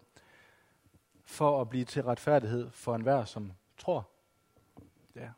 for 1.25 1.61
at 1.61 1.69
blive 1.69 1.85
til 1.85 2.03
retfærdighed 2.03 2.71
for 2.71 2.95
enhver, 2.95 3.25
som 3.25 3.53
tror. 3.79 4.09
Ja. 5.17 5.29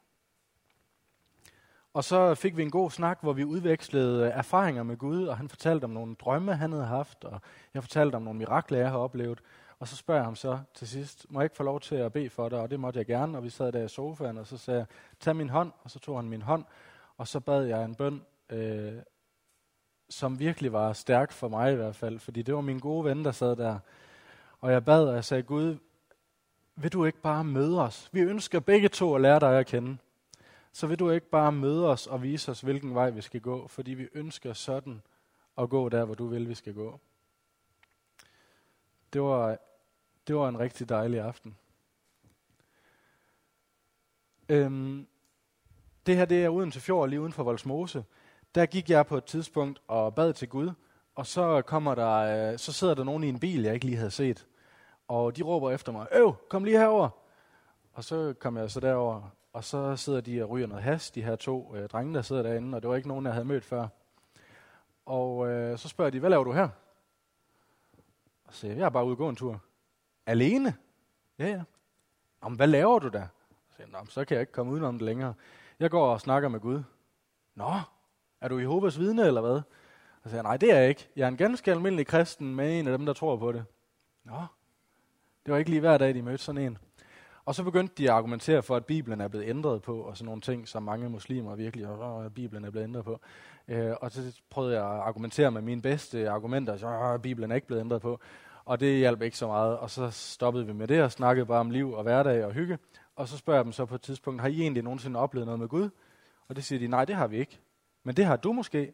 Og 1.93 2.05
så 2.05 2.35
fik 2.35 2.57
vi 2.57 2.63
en 2.63 2.71
god 2.71 2.91
snak, 2.91 3.19
hvor 3.23 3.33
vi 3.33 3.45
udvekslede 3.45 4.27
øh, 4.27 4.33
erfaringer 4.39 4.83
med 4.83 4.97
Gud, 4.97 5.27
og 5.27 5.37
han 5.37 5.49
fortalte 5.49 5.85
om 5.85 5.91
nogle 5.91 6.15
drømme, 6.15 6.57
han 6.57 6.73
havde 6.73 6.85
haft, 6.85 7.25
og 7.25 7.41
jeg 7.75 7.83
fortalte 7.83 8.17
om 8.17 8.23
nogle 8.23 8.39
mirakler, 8.39 8.79
jeg 8.79 8.91
har 8.91 8.99
oplevet. 8.99 9.43
Og 9.79 9.89
så 9.89 9.97
spørger 9.97 10.21
jeg 10.21 10.25
ham 10.25 10.37
så 10.37 10.59
til 10.75 10.89
sidst, 10.89 11.27
må 11.29 11.41
jeg 11.41 11.45
ikke 11.45 11.57
få 11.57 11.63
lov 11.63 11.81
til 11.81 11.95
at 11.95 12.13
bede 12.13 12.31
for 12.31 12.49
dig? 12.49 12.61
Og 12.61 12.71
det 12.71 12.81
måtte 12.81 12.99
jeg 12.99 13.07
gerne, 13.07 13.39
og 13.39 13.45
vi 13.45 13.51
sad 13.51 13.73
der 13.73 13.85
i 13.85 13.89
sofaen, 13.89 14.39
og 14.39 14.47
så 14.47 14.57
sagde 14.59 14.79
jeg, 14.79 14.87
tag 15.21 15.37
min 15.37 15.49
hånd, 15.49 15.73
og 15.85 15.91
så 15.91 15.99
tog 15.99 16.19
han 16.19 16.29
min 16.29 16.43
hånd, 16.43 16.65
og 17.17 17.29
så 17.29 17.41
bad 17.41 17.65
jeg 17.65 17.85
en 17.85 17.95
bøn, 17.95 18.23
øh, 18.51 18.95
som 20.09 20.39
virkelig 20.39 20.73
var 20.73 20.93
stærk 20.93 21.33
for 21.33 21.49
mig 21.49 21.73
i 21.73 21.77
hvert 21.77 21.97
fald, 21.97 22.19
fordi 22.19 22.43
det 22.43 22.55
var 22.55 22.61
min 22.61 22.79
gode 22.79 23.05
ven, 23.05 23.25
der 23.25 23.33
sad 23.33 23.57
der. 23.57 23.79
Og 24.61 24.73
jeg 24.73 24.85
bad, 24.85 25.09
og 25.09 25.15
jeg 25.15 25.25
sagde, 25.25 25.43
Gud, 25.43 25.77
vil 26.77 26.93
du 26.93 27.05
ikke 27.05 27.21
bare 27.21 27.45
møde 27.45 27.83
os? 27.83 28.09
Vi 28.13 28.21
ønsker 28.21 28.61
begge 28.61 28.89
to 28.89 29.15
at 29.15 29.21
lære 29.21 29.41
dig 29.41 29.59
at 29.59 29.67
kende 29.67 29.99
så 30.77 30.87
vil 30.87 30.99
du 30.99 31.11
ikke 31.11 31.31
bare 31.31 31.53
møde 31.53 31.89
os 31.89 32.07
og 32.07 32.23
vise 32.23 32.51
os, 32.51 32.61
hvilken 32.61 32.95
vej 32.95 33.11
vi 33.11 33.21
skal 33.21 33.41
gå, 33.41 33.69
fordi 33.69 33.95
vi 33.95 34.09
ønsker 34.13 34.53
sådan 34.53 35.03
at 35.59 35.71
gå 35.71 35.89
der, 35.89 36.05
hvor 36.05 36.15
du 36.15 36.27
vil, 36.27 36.49
vi 36.49 36.55
skal 36.55 36.75
gå. 36.75 37.01
Det 39.13 39.23
var, 39.23 39.59
det 40.27 40.37
var 40.37 40.49
en 40.49 40.59
rigtig 40.59 40.89
dejlig 40.89 41.21
aften. 41.21 41.57
Øhm, 44.49 45.07
det 46.07 46.17
her 46.17 46.25
det 46.25 46.45
er 46.45 46.49
uden 46.49 46.71
til 46.71 46.81
fjord, 46.81 47.09
lige 47.09 47.21
uden 47.21 47.33
for 47.33 47.43
Voldsmose. 47.43 48.05
Der 48.55 48.67
gik 48.67 48.91
jeg 48.91 49.07
på 49.07 49.17
et 49.17 49.25
tidspunkt 49.25 49.83
og 49.89 50.15
bad 50.15 50.33
til 50.33 50.49
Gud, 50.49 50.71
og 51.15 51.27
så 51.27 51.63
kommer 51.63 51.95
der, 51.95 52.53
øh, 52.53 52.59
så 52.59 52.73
sidder 52.73 52.95
der 52.95 53.05
nogen 53.05 53.25
i 53.25 53.29
en 53.29 53.41
bil, 53.41 53.63
jeg 53.63 53.75
ikke 53.75 53.87
lige 53.87 53.97
havde 53.97 54.11
set. 54.11 54.47
Og 55.09 55.37
de 55.37 55.43
råber 55.43 55.71
efter 55.71 55.93
mig, 55.93 56.07
øv, 56.13 56.35
kom 56.49 56.65
lige 56.65 56.79
herover. 56.79 57.09
Og 57.93 58.05
så 58.05 58.35
kom 58.39 58.57
jeg 58.57 58.71
så 58.71 58.81
derover, 58.81 59.31
og 59.53 59.65
så 59.65 59.97
sidder 59.97 60.21
de 60.21 60.43
og 60.43 60.51
ryger 60.51 60.67
noget 60.67 60.85
has, 60.85 61.11
de 61.11 61.23
her 61.23 61.37
to 61.37 61.77
øh, 61.77 61.89
drenge, 61.89 62.15
der 62.15 62.23
sidder 62.23 62.43
derinde, 62.43 62.77
og 62.77 62.83
det 62.83 62.91
var 62.91 62.97
ikke 62.97 63.09
nogen, 63.09 63.27
jeg 63.27 63.33
havde 63.33 63.45
mødt 63.45 63.65
før. 63.65 63.89
Og 65.07 65.49
øh, 65.49 65.79
så 65.79 65.89
spørger 65.89 66.11
de, 66.11 66.21
hvad 66.21 66.31
laver 66.31 66.45
du 66.45 66.53
her? 66.53 66.69
Og 68.45 68.55
så 68.55 68.61
siger 68.61 68.73
jeg, 68.73 68.79
jeg 68.79 68.87
er 68.87 68.91
bare 68.91 69.05
ude 69.05 69.13
og 69.13 69.19
gå 69.19 69.29
en 69.29 69.37
tur. 69.37 69.61
Alene? 70.27 70.75
Ja, 71.39 71.47
ja. 71.47 71.63
Om 72.41 72.55
hvad 72.55 72.67
laver 72.67 72.99
du 72.99 73.09
der? 73.09 73.27
Så, 73.71 73.77
siger, 73.77 74.05
så 74.09 74.25
kan 74.25 74.35
jeg 74.35 74.41
ikke 74.41 74.53
komme 74.53 74.73
udenom 74.73 74.95
det 74.95 75.03
længere. 75.03 75.35
Jeg 75.81 75.91
går 75.91 76.13
og 76.13 76.21
snakker 76.21 76.49
med 76.49 76.61
Gud. 76.61 76.83
Nå, 77.55 77.73
er 78.41 78.49
du 78.49 78.59
Jehovas 78.59 78.99
vidne, 78.99 79.27
eller 79.27 79.41
hvad? 79.41 79.61
Og 80.23 80.31
siger 80.31 80.43
nej, 80.43 80.57
det 80.57 80.73
er 80.73 80.79
jeg 80.79 80.89
ikke. 80.89 81.09
Jeg 81.17 81.25
er 81.25 81.29
en 81.29 81.37
ganske 81.37 81.71
almindelig 81.71 82.07
kristen 82.07 82.55
med 82.55 82.79
en 82.79 82.87
af 82.87 82.99
dem, 82.99 83.07
der 83.07 83.13
tror 83.13 83.37
på 83.37 83.53
det. 83.53 83.65
Nå, 84.25 84.45
det 85.47 85.53
var 85.53 85.59
ikke 85.59 85.71
lige 85.71 85.81
hver 85.81 85.99
dag, 85.99 86.15
de 86.15 86.23
mødte 86.23 86.45
sådan 86.45 86.63
en. 86.63 86.79
Og 87.45 87.55
så 87.55 87.65
begyndte 87.65 87.95
de 87.99 88.11
at 88.11 88.17
argumentere 88.17 88.63
for, 88.63 88.77
at 88.77 88.87
Bibelen 88.87 89.21
er 89.21 89.29
blevet 89.29 89.49
ændret 89.49 89.83
på, 89.83 90.01
og 90.01 90.17
sådan 90.17 90.25
nogle 90.27 90.41
ting, 90.41 90.69
som 90.69 90.83
mange 90.83 91.09
muslimer 91.09 91.55
virkelig, 91.55 91.87
at 92.25 92.35
Bibelen 92.35 92.65
er 92.65 92.71
blevet 92.71 92.85
ændret 92.85 93.05
på. 93.05 93.21
Øh, 93.69 93.95
og 94.01 94.11
så 94.11 94.41
prøvede 94.51 94.75
jeg 94.75 94.85
at 94.85 95.01
argumentere 95.01 95.51
med 95.51 95.63
mine 95.63 95.83
bedste 95.83 96.31
argumenter, 96.31 96.77
så 96.77 97.19
Bibelen 97.23 97.51
er 97.51 97.55
ikke 97.55 97.67
blevet 97.67 97.81
ændret 97.81 98.03
på. 98.03 98.21
Og 98.67 98.81
det 98.81 98.99
hjalp 98.99 99.23
ikke 99.23 99.37
så 99.37 99.47
meget. 99.47 99.79
Og 99.79 99.91
så 99.91 100.11
stoppede 100.11 100.67
vi 100.67 100.73
med 100.73 100.89
det 100.89 101.03
og 101.03 101.13
snakkede 101.13 101.47
bare 101.47 101.61
om 101.61 101.71
liv 101.71 101.93
og 101.93 102.03
hverdag 102.03 102.45
og 102.45 102.53
hygge. 102.53 102.79
Og 103.17 103.29
så 103.29 103.37
spørger 103.37 103.59
jeg 103.59 103.65
dem 103.65 103.73
så 103.73 103.87
på 103.87 103.95
et 103.95 104.01
tidspunkt, 104.01 104.41
har 104.41 104.49
I 104.49 104.61
egentlig 104.61 104.83
nogensinde 104.83 105.21
oplevet 105.21 105.47
noget 105.47 105.61
med 105.61 105.69
Gud? 105.69 105.91
Og 106.49 106.57
det 106.57 106.65
siger 106.65 106.79
de, 106.79 106.89
nej, 106.89 107.05
det 107.05 107.17
har 107.17 107.27
vi 107.27 107.39
ikke. 107.39 107.59
Men 108.05 108.17
det 108.17 108.25
har 108.25 108.37
du 108.37 108.53
måske. 108.53 108.93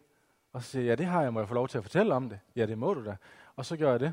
Og 0.53 0.63
så 0.63 0.71
siger 0.71 0.83
jeg, 0.83 0.89
ja, 0.89 0.95
det 0.95 1.07
har 1.07 1.23
jeg, 1.23 1.33
må 1.33 1.41
jeg 1.41 1.49
få 1.49 1.55
lov 1.55 1.69
til 1.69 1.79
at 1.79 1.85
fortælle 1.85 2.15
om 2.15 2.29
det? 2.29 2.39
Ja, 2.57 2.67
det 2.67 2.79
må 2.79 2.95
du 2.95 3.05
da. 3.05 3.17
Og 3.57 3.67
så 3.67 3.77
gør 3.77 3.91
jeg 3.91 4.01
det. 4.01 4.13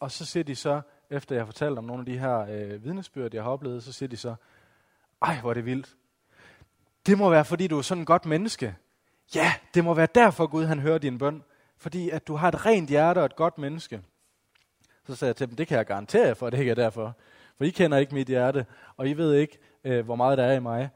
Og 0.00 0.10
så 0.10 0.26
siger 0.26 0.44
de 0.44 0.56
så, 0.56 0.80
efter 1.10 1.34
jeg 1.34 1.42
har 1.42 1.46
fortalt 1.46 1.78
om 1.78 1.84
nogle 1.84 2.00
af 2.00 2.06
de 2.06 2.18
her 2.18 2.38
øh, 2.38 2.84
vidnesbyrd, 2.84 3.34
jeg 3.34 3.42
har 3.42 3.50
oplevet, 3.50 3.82
så 3.82 3.92
siger 3.92 4.08
de 4.08 4.16
så, 4.16 4.34
ej, 5.22 5.40
hvor 5.40 5.50
er 5.50 5.54
det 5.54 5.64
vildt. 5.64 5.96
Det 7.06 7.18
må 7.18 7.30
være, 7.30 7.44
fordi 7.44 7.66
du 7.66 7.78
er 7.78 7.82
sådan 7.82 8.02
et 8.02 8.06
godt 8.06 8.26
menneske. 8.26 8.76
Ja, 9.34 9.52
det 9.74 9.84
må 9.84 9.94
være 9.94 10.08
derfor 10.14 10.46
Gud, 10.46 10.64
han 10.64 10.78
hører 10.78 10.98
din 10.98 11.18
bøn. 11.18 11.42
Fordi 11.76 12.10
at 12.10 12.26
du 12.26 12.34
har 12.34 12.48
et 12.48 12.66
rent 12.66 12.88
hjerte 12.88 13.18
og 13.18 13.24
et 13.24 13.36
godt 13.36 13.58
menneske. 13.58 14.02
Så 15.06 15.16
sagde 15.16 15.28
jeg 15.28 15.36
til 15.36 15.48
dem, 15.48 15.56
det 15.56 15.66
kan 15.68 15.78
jeg 15.78 15.86
garantere 15.86 16.26
jer 16.26 16.34
for, 16.34 16.46
at 16.46 16.52
det 16.52 16.58
ikke 16.58 16.70
er 16.70 16.74
derfor. 16.74 17.16
For 17.56 17.64
I 17.64 17.70
kender 17.70 17.98
ikke 17.98 18.14
mit 18.14 18.26
hjerte, 18.26 18.66
og 18.96 19.08
I 19.08 19.12
ved 19.12 19.34
ikke, 19.34 19.58
øh, 19.84 20.04
hvor 20.04 20.16
meget 20.16 20.38
der 20.38 20.44
er 20.44 20.56
i 20.56 20.60
mig. 20.60 20.90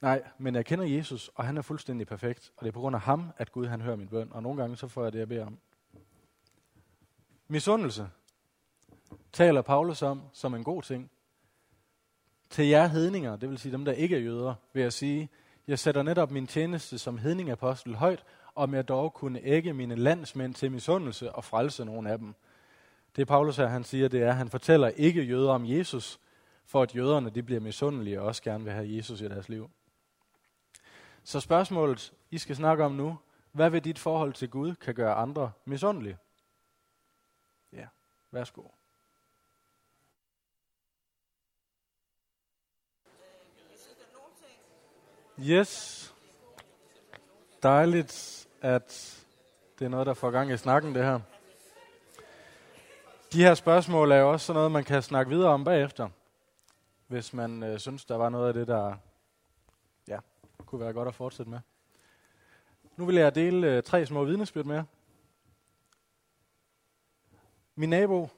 Nej, 0.00 0.22
men 0.38 0.54
jeg 0.54 0.64
kender 0.64 0.84
Jesus, 0.84 1.30
og 1.34 1.44
han 1.44 1.56
er 1.56 1.62
fuldstændig 1.62 2.06
perfekt. 2.06 2.52
Og 2.56 2.64
det 2.64 2.68
er 2.68 2.72
på 2.72 2.80
grund 2.80 2.96
af 2.96 3.02
ham, 3.02 3.30
at 3.36 3.52
Gud 3.52 3.66
han 3.66 3.80
hører 3.80 3.96
min 3.96 4.08
bøn. 4.08 4.28
Og 4.32 4.42
nogle 4.42 4.60
gange 4.60 4.76
så 4.76 4.88
får 4.88 5.02
jeg 5.02 5.12
det, 5.12 5.18
jeg 5.18 5.28
beder 5.28 5.46
om. 5.46 5.58
Misundelse. 7.48 8.08
taler 9.32 9.62
Paulus 9.62 10.02
om 10.02 10.22
som 10.32 10.54
en 10.54 10.64
god 10.64 10.82
ting. 10.82 11.10
Til 12.50 12.66
jer 12.66 12.86
hedninger, 12.86 13.36
det 13.36 13.50
vil 13.50 13.58
sige 13.58 13.72
dem, 13.72 13.84
der 13.84 13.92
ikke 13.92 14.16
er 14.16 14.20
jøder, 14.20 14.54
vil 14.72 14.82
jeg 14.82 14.92
sige, 14.92 15.28
jeg 15.66 15.78
sætter 15.78 16.02
netop 16.02 16.30
min 16.30 16.46
tjeneste 16.46 16.98
som 16.98 17.18
hedningapostel 17.18 17.94
højt, 17.94 18.24
om 18.54 18.74
jeg 18.74 18.88
dog 18.88 19.12
kunne 19.12 19.40
ægge 19.42 19.72
mine 19.72 19.94
landsmænd 19.94 20.54
til 20.54 20.72
misundelse 20.72 21.32
og 21.32 21.44
frelse 21.44 21.84
nogle 21.84 22.10
af 22.10 22.18
dem. 22.18 22.34
Det 23.16 23.28
Paulus 23.28 23.56
her, 23.56 23.66
han 23.66 23.84
siger, 23.84 24.08
det 24.08 24.22
er, 24.22 24.28
at 24.28 24.36
han 24.36 24.50
fortæller 24.50 24.88
ikke 24.88 25.22
jøder 25.22 25.52
om 25.52 25.66
Jesus, 25.66 26.20
for 26.64 26.82
at 26.82 26.96
jøderne 26.96 27.30
de 27.30 27.42
bliver 27.42 27.60
misundelige 27.60 28.20
og 28.20 28.26
også 28.26 28.42
gerne 28.42 28.64
vil 28.64 28.72
have 28.72 28.96
Jesus 28.96 29.20
i 29.20 29.28
deres 29.28 29.48
liv. 29.48 29.70
Så 31.24 31.40
spørgsmålet, 31.40 32.12
I 32.30 32.38
skal 32.38 32.56
snakke 32.56 32.84
om 32.84 32.92
nu, 32.92 33.18
hvad 33.52 33.70
ved 33.70 33.80
dit 33.80 33.98
forhold 33.98 34.32
til 34.32 34.50
Gud 34.50 34.74
kan 34.74 34.94
gøre 34.94 35.14
andre 35.14 35.52
misundelige? 35.64 36.18
Ja, 37.72 37.86
værsgo. 38.30 38.62
Yes. 45.40 46.14
Dejligt, 47.62 48.48
at 48.60 49.16
det 49.78 49.84
er 49.84 49.88
noget, 49.88 50.06
der 50.06 50.14
får 50.14 50.30
gang 50.30 50.52
i 50.52 50.56
snakken, 50.56 50.94
det 50.94 51.04
her. 51.04 51.20
De 53.32 53.42
her 53.42 53.54
spørgsmål 53.54 54.12
er 54.12 54.16
jo 54.16 54.32
også 54.32 54.46
sådan 54.46 54.58
noget, 54.58 54.72
man 54.72 54.84
kan 54.84 55.02
snakke 55.02 55.30
videre 55.30 55.50
om 55.50 55.64
bagefter, 55.64 56.08
hvis 57.06 57.32
man 57.32 57.62
øh, 57.62 57.78
synes, 57.78 58.04
der 58.04 58.16
var 58.16 58.28
noget 58.28 58.48
af 58.48 58.54
det, 58.54 58.66
der 58.66 58.96
ja, 60.08 60.18
kunne 60.66 60.80
være 60.80 60.92
godt 60.92 61.08
at 61.08 61.14
fortsætte 61.14 61.50
med. 61.50 61.58
Nu 62.96 63.04
vil 63.04 63.14
jeg 63.14 63.34
dele 63.34 63.66
øh, 63.66 63.82
tre 63.82 64.06
små 64.06 64.24
vidnesbyrd 64.24 64.64
med 64.64 64.74
jer. 64.74 64.84
Min 67.74 67.88
nabo, 67.88 68.28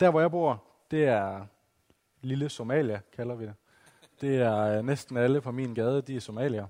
der 0.00 0.10
hvor 0.10 0.20
jeg 0.20 0.30
bor, 0.30 0.64
det 0.90 1.04
er 1.04 1.46
lille 2.20 2.48
Somalia, 2.48 3.00
kalder 3.12 3.34
vi 3.34 3.44
det. 3.46 3.54
Det 4.20 4.40
er 4.40 4.56
øh, 4.56 4.84
næsten 4.84 5.16
alle 5.16 5.40
på 5.40 5.52
min 5.52 5.74
gade, 5.74 6.02
de 6.02 6.16
er 6.16 6.20
somalier. 6.20 6.66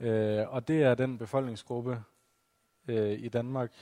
Øh, 0.00 0.48
og 0.48 0.68
det 0.68 0.82
er 0.82 0.94
den 0.94 1.18
befolkningsgruppe 1.18 2.02
øh, 2.88 3.12
i 3.12 3.28
Danmark, 3.28 3.72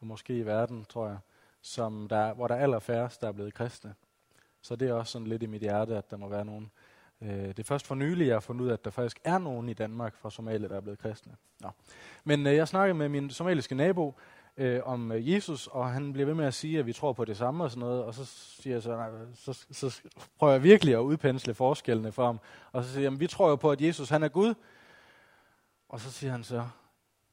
og 0.00 0.06
måske 0.06 0.38
i 0.38 0.46
verden, 0.46 0.84
tror 0.84 1.06
jeg, 1.06 1.18
som 1.64 2.08
der, 2.08 2.34
hvor 2.34 2.48
der 2.48 2.54
er 2.54 2.62
allerfærrest, 2.62 3.20
der 3.20 3.28
er 3.28 3.32
blevet 3.32 3.54
kristne. 3.54 3.94
Så 4.62 4.76
det 4.76 4.88
er 4.88 4.92
også 4.92 5.12
sådan 5.12 5.26
lidt 5.26 5.42
i 5.42 5.46
mit 5.46 5.62
hjerte, 5.62 5.96
at 5.96 6.10
der 6.10 6.16
må 6.16 6.28
være 6.28 6.44
nogen. 6.44 6.70
Øh, 7.22 7.28
det 7.28 7.58
er 7.58 7.64
først 7.64 7.86
for 7.86 7.94
nylig, 7.94 8.26
jeg 8.26 8.34
har 8.34 8.40
fundet 8.40 8.64
ud 8.64 8.68
af, 8.68 8.72
at 8.72 8.84
der 8.84 8.90
faktisk 8.90 9.20
er 9.24 9.38
nogen 9.38 9.68
i 9.68 9.72
Danmark 9.72 10.16
fra 10.16 10.30
Somalia, 10.30 10.68
der 10.68 10.76
er 10.76 10.80
blevet 10.80 10.98
kristne. 10.98 11.36
Nå. 11.60 11.70
Men 12.24 12.46
øh, 12.46 12.54
jeg 12.54 12.68
snakkede 12.68 12.98
med 12.98 13.08
min 13.08 13.30
somaliske 13.30 13.74
nabo 13.74 14.14
øh, 14.56 14.80
om 14.84 15.12
øh, 15.12 15.30
Jesus, 15.32 15.66
og 15.66 15.90
han 15.90 16.12
bliver 16.12 16.26
ved 16.26 16.34
med 16.34 16.44
at 16.44 16.54
sige, 16.54 16.78
at 16.78 16.86
vi 16.86 16.92
tror 16.92 17.12
på 17.12 17.24
det 17.24 17.36
samme 17.36 17.64
og 17.64 17.70
sådan 17.70 17.80
noget, 17.80 18.04
og 18.04 18.14
så 18.14 18.24
siger 18.24 18.74
jeg 18.74 18.82
så, 18.82 18.96
nej, 18.96 19.10
så, 19.34 19.66
så 19.70 20.02
prøver 20.38 20.52
jeg 20.52 20.62
virkelig 20.62 20.94
at 20.94 21.00
udpensle 21.00 21.54
forskellene 21.54 22.12
for 22.12 22.26
ham, 22.26 22.40
og 22.72 22.84
så 22.84 22.92
siger 22.92 23.10
jeg, 23.10 23.20
vi 23.20 23.26
tror 23.26 23.48
jo 23.48 23.56
på, 23.56 23.70
at 23.70 23.80
Jesus 23.80 24.08
han 24.08 24.22
er 24.22 24.28
Gud, 24.28 24.54
og 25.88 26.00
så 26.00 26.12
siger 26.12 26.30
han 26.30 26.44
så, 26.44 26.66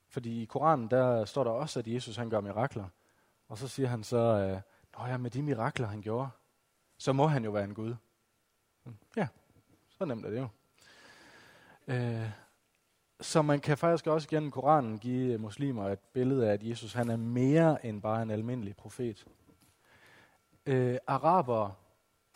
fordi 0.10 0.42
i 0.42 0.46
Koranen, 0.46 0.88
der 0.88 1.26
står 1.26 1.44
der 1.44 1.52
også, 1.52 1.80
at 1.80 1.88
Jesus 1.88 2.16
han 2.16 2.30
gør 2.30 2.42
mirakler. 2.42 2.86
Og 3.52 3.58
så 3.58 3.68
siger 3.68 3.90
han 3.90 4.04
så, 4.04 4.18
øh, 4.18 4.62
Nå 4.98 5.06
ja, 5.06 5.18
med 5.18 5.32
de 5.32 5.44
mirakler, 5.44 5.88
han 5.88 6.02
gjorde, 6.02 6.30
så 6.98 7.14
må 7.14 7.28
han 7.28 7.44
jo 7.44 7.52
være 7.52 7.64
en 7.64 7.74
Gud. 7.74 7.96
Hm, 8.84 8.96
ja, 9.18 9.28
så 9.90 10.06
nemt 10.06 10.26
er 10.26 10.30
det 10.30 10.38
jo. 10.38 10.48
Øh, 11.88 12.30
så 13.22 13.42
man 13.42 13.60
kan 13.60 13.78
faktisk 13.78 14.08
også 14.08 14.28
gennem 14.28 14.52
Koranen 14.52 15.00
give 15.00 15.38
muslimer 15.38 15.90
et 15.90 16.00
billede 16.00 16.50
af, 16.50 16.54
at 16.54 16.64
Jesus 16.64 16.94
han 16.94 17.10
er 17.10 17.16
mere 17.16 17.86
end 17.86 18.02
bare 18.02 18.22
en 18.22 18.32
almindelig 18.32 18.76
profet. 18.76 19.26
Øh, 20.66 20.98
araber, 21.08 21.72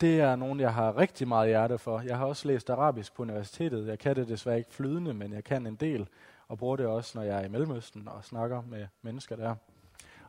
det 0.00 0.20
er 0.20 0.36
nogen, 0.36 0.60
jeg 0.60 0.74
har 0.74 0.96
rigtig 0.96 1.28
meget 1.28 1.48
hjerte 1.48 1.78
for. 1.78 2.00
Jeg 2.00 2.18
har 2.18 2.26
også 2.26 2.48
læst 2.48 2.70
arabisk 2.70 3.14
på 3.14 3.22
universitetet. 3.22 3.86
Jeg 3.86 3.98
kan 3.98 4.16
det 4.16 4.28
desværre 4.28 4.58
ikke 4.58 4.72
flydende, 4.72 5.14
men 5.14 5.32
jeg 5.32 5.44
kan 5.44 5.66
en 5.66 5.76
del, 5.76 6.08
og 6.48 6.58
bruger 6.58 6.76
det 6.76 6.86
også, 6.86 7.18
når 7.18 7.24
jeg 7.24 7.40
er 7.40 7.44
i 7.44 7.48
Mellemøsten 7.48 8.08
og 8.08 8.24
snakker 8.24 8.62
med 8.62 8.86
mennesker 9.02 9.36
der. 9.36 9.54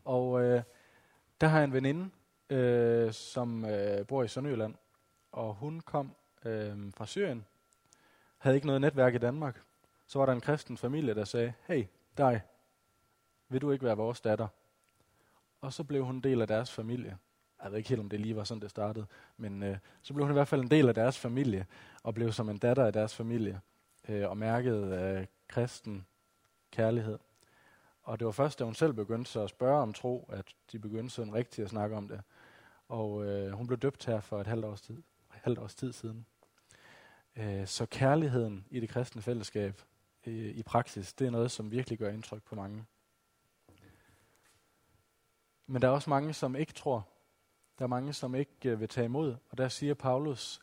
Og 0.05 0.41
øh, 0.41 0.63
der 1.41 1.47
har 1.47 1.57
jeg 1.57 1.63
en 1.63 1.73
veninde, 1.73 2.09
øh, 2.49 3.13
som 3.13 3.65
øh, 3.65 4.07
bor 4.07 4.23
i 4.23 4.27
Sønderjylland, 4.27 4.75
og 5.31 5.53
hun 5.53 5.79
kom 5.79 6.15
øh, 6.45 6.93
fra 6.97 7.05
Syrien, 7.05 7.45
havde 8.37 8.55
ikke 8.55 8.67
noget 8.67 8.81
netværk 8.81 9.15
i 9.15 9.17
Danmark. 9.17 9.61
Så 10.07 10.19
var 10.19 10.25
der 10.25 10.33
en 10.33 10.41
kristen 10.41 10.77
familie, 10.77 11.15
der 11.15 11.25
sagde, 11.25 11.53
hey, 11.67 11.85
dig, 12.17 12.41
vil 13.49 13.61
du 13.61 13.71
ikke 13.71 13.85
være 13.85 13.97
vores 13.97 14.21
datter? 14.21 14.47
Og 15.61 15.73
så 15.73 15.83
blev 15.83 16.05
hun 16.05 16.15
en 16.15 16.23
del 16.23 16.41
af 16.41 16.47
deres 16.47 16.71
familie. 16.71 17.17
Jeg 17.63 17.71
ved 17.71 17.77
ikke 17.77 17.89
helt, 17.89 18.01
om 18.01 18.09
det 18.09 18.19
lige 18.19 18.35
var 18.35 18.43
sådan, 18.43 18.61
det 18.61 18.69
startede, 18.69 19.05
men 19.37 19.63
øh, 19.63 19.77
så 20.01 20.13
blev 20.13 20.25
hun 20.25 20.31
i 20.31 20.33
hvert 20.33 20.47
fald 20.47 20.61
en 20.61 20.71
del 20.71 20.87
af 20.87 20.95
deres 20.95 21.19
familie, 21.19 21.65
og 22.03 22.13
blev 22.13 22.31
som 22.31 22.49
en 22.49 22.57
datter 22.57 22.85
af 22.85 22.93
deres 22.93 23.15
familie, 23.15 23.61
øh, 24.09 24.29
og 24.29 24.37
mærkede 24.37 24.95
øh, 24.95 25.25
kristen 25.47 26.05
kærlighed. 26.71 27.19
Og 28.07 28.19
det 28.19 28.25
var 28.25 28.31
først, 28.31 28.59
da 28.59 28.63
hun 28.63 28.73
selv 28.73 28.93
begyndte 28.93 29.31
så 29.31 29.43
at 29.43 29.49
spørge 29.49 29.81
om 29.81 29.93
tro, 29.93 30.29
at 30.33 30.55
de 30.71 30.79
begyndte 30.79 31.15
sådan 31.15 31.33
rigtigt 31.33 31.65
at 31.65 31.69
snakke 31.69 31.95
om 31.95 32.07
det. 32.07 32.21
Og 32.87 33.25
øh, 33.25 33.51
hun 33.51 33.67
blev 33.67 33.79
døbt 33.79 34.05
her 34.05 34.19
for 34.19 34.41
et 34.41 34.47
halvt 34.47 34.65
års 34.65 34.81
tid, 34.81 35.03
halvt 35.29 35.59
års 35.59 35.75
tid 35.75 35.93
siden. 35.93 36.25
Øh, 37.35 37.67
så 37.67 37.85
kærligheden 37.85 38.65
i 38.69 38.79
det 38.79 38.89
kristne 38.89 39.21
fællesskab 39.21 39.81
øh, 40.27 40.33
i 40.33 40.63
praksis, 40.63 41.13
det 41.13 41.27
er 41.27 41.31
noget, 41.31 41.51
som 41.51 41.71
virkelig 41.71 41.99
gør 41.99 42.09
indtryk 42.09 42.43
på 42.43 42.55
mange. 42.55 42.85
Men 45.65 45.81
der 45.81 45.87
er 45.87 45.91
også 45.91 46.09
mange, 46.09 46.33
som 46.33 46.55
ikke 46.55 46.73
tror. 46.73 47.07
Der 47.79 47.83
er 47.83 47.89
mange, 47.89 48.13
som 48.13 48.35
ikke 48.35 48.69
øh, 48.69 48.79
vil 48.79 48.89
tage 48.89 49.05
imod. 49.05 49.35
Og 49.49 49.57
der 49.57 49.67
siger 49.67 49.93
Paulus, 49.93 50.59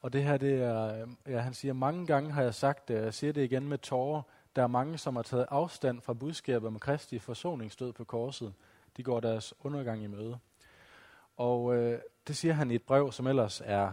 og 0.00 0.12
det 0.12 0.24
her, 0.24 0.36
det 0.36 0.62
er, 0.62 1.02
øh, 1.02 1.08
ja, 1.26 1.38
han 1.38 1.54
siger, 1.54 1.72
mange 1.72 2.06
gange 2.06 2.32
har 2.32 2.42
jeg 2.42 2.54
sagt 2.54 2.88
det, 2.88 2.98
og 2.98 3.04
jeg 3.04 3.14
siger 3.14 3.32
det 3.32 3.44
igen 3.44 3.68
med 3.68 3.78
tårer, 3.78 4.22
der 4.56 4.62
er 4.62 4.66
mange, 4.66 4.98
som 4.98 5.16
har 5.16 5.22
taget 5.22 5.46
afstand 5.50 6.00
fra 6.00 6.12
budskabet 6.12 6.66
om 6.66 6.78
Kristi 6.78 7.18
forsoningsdød 7.18 7.92
på 7.92 8.04
korset. 8.04 8.54
De 8.96 9.02
går 9.02 9.20
deres 9.20 9.54
undergang 9.62 10.02
i 10.02 10.06
møde. 10.06 10.38
Og 11.36 11.76
øh, 11.76 11.98
det 12.26 12.36
siger 12.36 12.54
han 12.54 12.70
i 12.70 12.74
et 12.74 12.82
brev, 12.82 13.12
som 13.12 13.26
ellers 13.26 13.62
er 13.64 13.92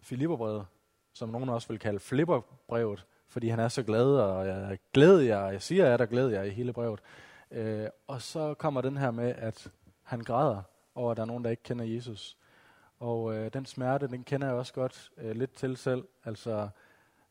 Filipperbrevet, 0.00 0.66
som 1.12 1.28
nogen 1.28 1.48
også 1.48 1.68
vil 1.68 1.78
kalde 1.78 2.00
Flipperbrevet, 2.00 3.06
fordi 3.28 3.48
han 3.48 3.60
er 3.60 3.68
så 3.68 3.82
glad, 3.82 4.06
og 4.06 4.46
jeg 4.46 4.78
glæder 4.92 5.20
jer, 5.20 5.50
jeg 5.50 5.62
siger, 5.62 5.92
at 5.92 5.98
der 5.98 6.06
glæder 6.06 6.30
jer 6.30 6.42
i 6.42 6.50
hele 6.50 6.72
brevet. 6.72 7.00
Øh, 7.50 7.88
og 8.06 8.22
så 8.22 8.54
kommer 8.54 8.80
den 8.80 8.96
her 8.96 9.10
med, 9.10 9.34
at 9.38 9.70
han 10.02 10.20
græder 10.20 10.62
over, 10.94 11.10
at 11.10 11.16
der 11.16 11.22
er 11.22 11.26
nogen, 11.26 11.44
der 11.44 11.50
ikke 11.50 11.62
kender 11.62 11.84
Jesus. 11.84 12.36
Og 12.98 13.34
øh, 13.34 13.52
den 13.52 13.66
smerte, 13.66 14.08
den 14.08 14.24
kender 14.24 14.46
jeg 14.46 14.56
også 14.56 14.72
godt 14.72 15.10
øh, 15.16 15.36
lidt 15.36 15.52
til 15.52 15.76
selv. 15.76 16.04
Altså, 16.24 16.68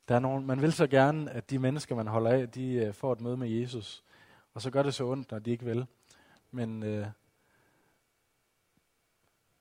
der 0.07 0.15
er 0.15 0.19
nogen, 0.19 0.45
man 0.45 0.61
vil 0.61 0.73
så 0.73 0.87
gerne, 0.87 1.31
at 1.31 1.49
de 1.49 1.59
mennesker, 1.59 1.95
man 1.95 2.07
holder 2.07 2.31
af, 2.31 2.49
de 2.49 2.73
øh, 2.73 2.93
får 2.93 3.13
et 3.13 3.21
møde 3.21 3.37
med 3.37 3.49
Jesus. 3.49 4.03
Og 4.53 4.61
så 4.61 4.71
gør 4.71 4.83
det 4.83 4.93
så 4.93 5.03
ondt, 5.05 5.31
når 5.31 5.39
de 5.39 5.51
ikke 5.51 5.65
vil. 5.65 5.87
Men 6.51 6.83
øh, 6.83 7.07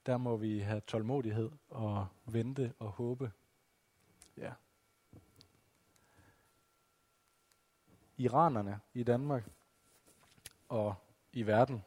der 0.06 0.16
må 0.16 0.36
vi 0.36 0.58
have 0.58 0.80
tålmodighed 0.80 1.50
og 1.68 2.06
vente 2.24 2.72
og 2.78 2.90
håbe. 2.90 3.32
Ja. 4.36 4.52
Iranerne 8.16 8.80
i 8.94 9.02
Danmark 9.02 9.50
og 10.68 10.94
i 11.32 11.46
verden, 11.46 11.84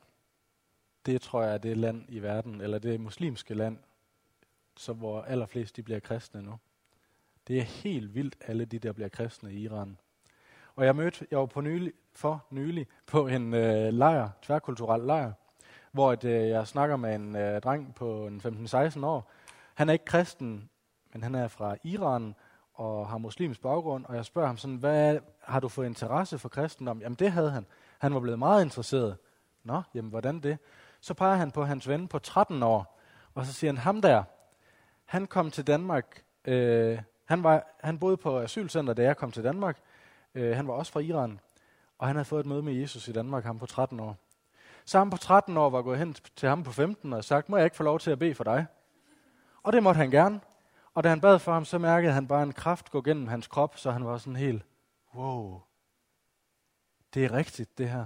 det 1.06 1.22
tror 1.22 1.43
jeg 1.43 1.54
er 1.54 1.58
det 1.58 1.78
land 1.78 2.06
i 2.10 2.20
verden, 2.20 2.62
eller 2.62 2.80
det 2.80 3.00
muslimske 3.02 3.54
land, 3.54 3.78
så 4.78 4.93
hvor 4.93 5.22
allerflest 5.22 5.76
de 5.76 5.84
bliver 5.84 6.00
kristne 6.00 6.41
nu. 6.41 6.60
Det 7.48 7.58
er 7.58 7.64
helt 7.64 8.16
vildt, 8.16 8.36
alle 8.48 8.66
de 8.66 8.80
der 8.80 8.92
bliver 8.92 9.10
kristne 9.10 9.54
i 9.54 9.62
Iran. 9.62 9.98
Og 10.76 10.86
jeg 10.86 10.96
mødte, 10.96 11.28
jeg 11.32 11.40
var 11.40 11.46
på 11.46 11.62
nylig, 11.62 11.94
for 12.14 12.46
nylig 12.50 12.88
på 13.06 13.28
en 13.28 13.54
øh, 13.54 13.94
lejr, 13.94 14.30
tværkulturel 14.42 15.02
lejr, 15.02 15.32
hvor 15.92 16.14
et, 16.14 16.24
øh, 16.24 16.50
jeg 16.50 16.68
snakker 16.68 16.96
med 16.96 17.16
en 17.16 17.36
øh, 17.36 17.62
dreng 17.62 17.96
på 17.96 18.28
en 18.28 18.42
15-16 18.46 19.06
år. 19.06 19.32
Han 19.74 19.90
er 19.90 19.94
ikke 19.94 20.06
kristen, 20.06 20.70
men 21.14 21.24
han 21.24 21.36
er 21.36 21.48
fra 21.48 21.76
Iran 21.84 22.36
og 22.74 23.10
har 23.10 23.18
muslimsk 23.18 23.62
baggrund, 23.62 24.06
og 24.06 24.16
jeg 24.16 24.26
spørger 24.26 24.48
ham 24.48 24.58
sådan, 24.58 24.76
hvad 24.76 25.20
har 25.44 25.60
du 25.60 25.68
fået 25.68 25.86
interesse 25.86 26.40
for 26.40 26.50
kristendom? 26.50 27.02
Jamen 27.02 27.16
det 27.16 27.32
havde 27.32 27.52
han. 27.52 27.66
Han 28.00 28.14
var 28.14 28.20
blevet 28.20 28.40
meget 28.40 28.64
interesseret. 28.64 29.18
Nå, 29.64 29.82
jamen 29.94 30.10
hvordan 30.10 30.40
det? 30.40 30.58
Så 31.02 31.14
peger 31.14 31.36
han 31.36 31.52
på 31.52 31.64
hans 31.66 31.88
ven 31.88 32.08
på 32.08 32.20
13 32.20 32.64
år, 32.64 33.00
og 33.34 33.46
så 33.46 33.54
siger 33.54 33.72
han, 33.72 33.78
ham 33.78 34.02
der, 34.02 34.24
han 35.06 35.26
kom 35.26 35.52
til 35.52 35.68
Danmark, 35.68 36.24
øh, 36.46 37.00
han, 37.28 37.44
var, 37.44 37.68
han 37.80 38.00
boede 38.00 38.18
på 38.18 38.40
asylcenter, 38.40 38.94
da 38.94 39.04
jeg 39.04 39.18
kom 39.18 39.32
til 39.32 39.44
Danmark. 39.44 39.80
Øh, 40.36 40.56
han 40.56 40.68
var 40.68 40.74
også 40.74 40.92
fra 40.92 41.00
Iran, 41.00 41.40
og 41.98 42.08
han 42.08 42.16
havde 42.16 42.26
fået 42.26 42.40
et 42.40 42.46
møde 42.46 42.62
med 42.62 42.74
Jesus 42.74 43.08
i 43.08 43.12
Danmark, 43.12 43.44
ham 43.44 43.60
på 43.60 43.66
13 43.66 44.00
år. 44.00 44.18
Så 44.86 44.98
ham 44.98 45.10
på 45.10 45.18
13 45.18 45.58
år 45.58 45.70
var 45.70 45.82
gået 45.82 45.98
hen 45.98 46.13
til 46.36 46.50
ham 46.50 46.63
på 46.63 46.72
15 46.72 47.13
og 47.13 47.24
sagt, 47.24 47.50
må 47.50 47.58
jeg 47.58 47.66
ikke 47.66 47.76
få 47.76 47.84
lov 47.84 48.00
til 48.00 48.12
at 48.12 48.20
bede 48.20 48.36
for 48.36 48.44
dig? 48.44 48.66
Og 49.63 49.74
det 49.74 49.84
måtte 49.84 49.98
han 49.98 50.12
gerne. 50.12 50.40
Og 50.94 51.04
da 51.04 51.10
han 51.10 51.22
bad 51.22 51.40
for 51.40 51.54
ham, 51.54 51.66
så 51.66 51.78
mærkede 51.78 52.13
han 52.13 52.28
bare 52.28 52.44
en 52.44 52.54
kraft 52.54 52.92
gå 52.92 53.02
gennem 53.02 53.28
hans 53.28 53.48
krop, 53.48 53.78
så 53.78 53.92
han 53.92 54.06
var 54.06 54.18
sådan 54.18 54.36
helt, 54.36 54.66
wow, 55.16 55.62
det 57.13 57.26
er 57.26 57.32
rigtigt 57.32 57.78
det 57.78 57.90
her. 57.90 58.06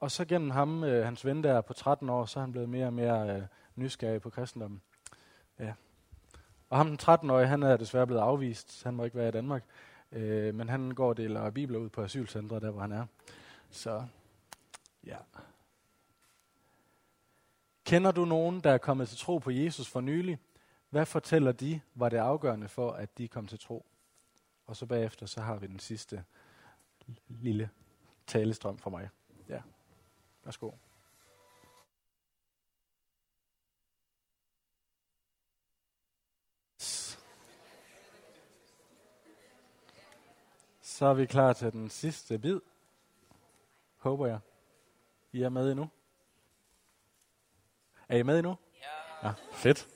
og 0.00 0.10
så 0.10 0.24
gennem 0.24 0.50
ham, 0.50 0.84
øh, 0.84 1.04
hans 1.04 1.24
ven 1.24 1.44
der 1.44 1.60
på 1.60 1.72
13 1.72 2.08
år, 2.08 2.24
så 2.24 2.38
er 2.38 2.40
han 2.40 2.52
blevet 2.52 2.68
mere 2.68 2.86
og 2.86 2.92
mere 2.92 3.36
øh, 3.36 3.42
nysgerrig 3.74 4.22
på 4.22 4.30
kristendommen. 4.30 4.82
Ja. 5.58 5.72
Og 6.68 6.78
ham 6.78 6.86
den 6.86 6.98
13-årige, 7.02 7.46
han 7.46 7.62
er 7.62 7.76
desværre 7.76 8.06
blevet 8.06 8.22
afvist. 8.22 8.84
Han 8.84 8.94
må 8.94 9.04
ikke 9.04 9.16
være 9.16 9.28
i 9.28 9.32
Danmark. 9.32 9.64
Øh, 10.12 10.54
men 10.54 10.68
han 10.68 10.90
går 10.90 11.08
og 11.08 11.16
deler 11.16 11.50
bibler 11.50 11.78
ud 11.78 11.88
på 11.88 12.02
asylcentret, 12.02 12.62
der 12.62 12.70
hvor 12.70 12.80
han 12.80 12.92
er. 12.92 13.06
Så, 13.70 14.04
ja. 15.06 15.16
Kender 17.84 18.10
du 18.10 18.24
nogen, 18.24 18.60
der 18.60 18.70
er 18.70 18.78
kommet 18.78 19.08
til 19.08 19.18
tro 19.18 19.38
på 19.38 19.50
Jesus 19.50 19.88
for 19.88 20.00
nylig? 20.00 20.38
Hvad 20.90 21.06
fortæller 21.06 21.52
de, 21.52 21.80
var 21.94 22.08
det 22.08 22.16
afgørende 22.16 22.68
for, 22.68 22.92
at 22.92 23.18
de 23.18 23.28
kom 23.28 23.46
til 23.46 23.58
tro? 23.58 23.86
Og 24.66 24.76
så 24.76 24.86
bagefter, 24.86 25.26
så 25.26 25.40
har 25.40 25.56
vi 25.56 25.66
den 25.66 25.78
sidste 25.78 26.24
lille 27.28 27.70
talestrøm 28.26 28.78
for 28.78 28.90
mig. 28.90 29.08
Ja, 29.48 29.60
værsgo. 30.44 30.70
Så 40.98 41.06
er 41.06 41.14
vi 41.14 41.26
klar 41.26 41.52
til 41.52 41.72
den 41.72 41.90
sidste 41.90 42.38
bid. 42.38 42.60
Håber 43.96 44.26
jeg. 44.26 44.38
I 45.32 45.42
er 45.42 45.48
med 45.48 45.70
endnu? 45.70 45.88
Er 48.08 48.16
I 48.16 48.22
med 48.22 48.38
endnu? 48.38 48.56
Ja. 49.22 49.28
ja 49.28 49.34
fedt. 49.52 49.88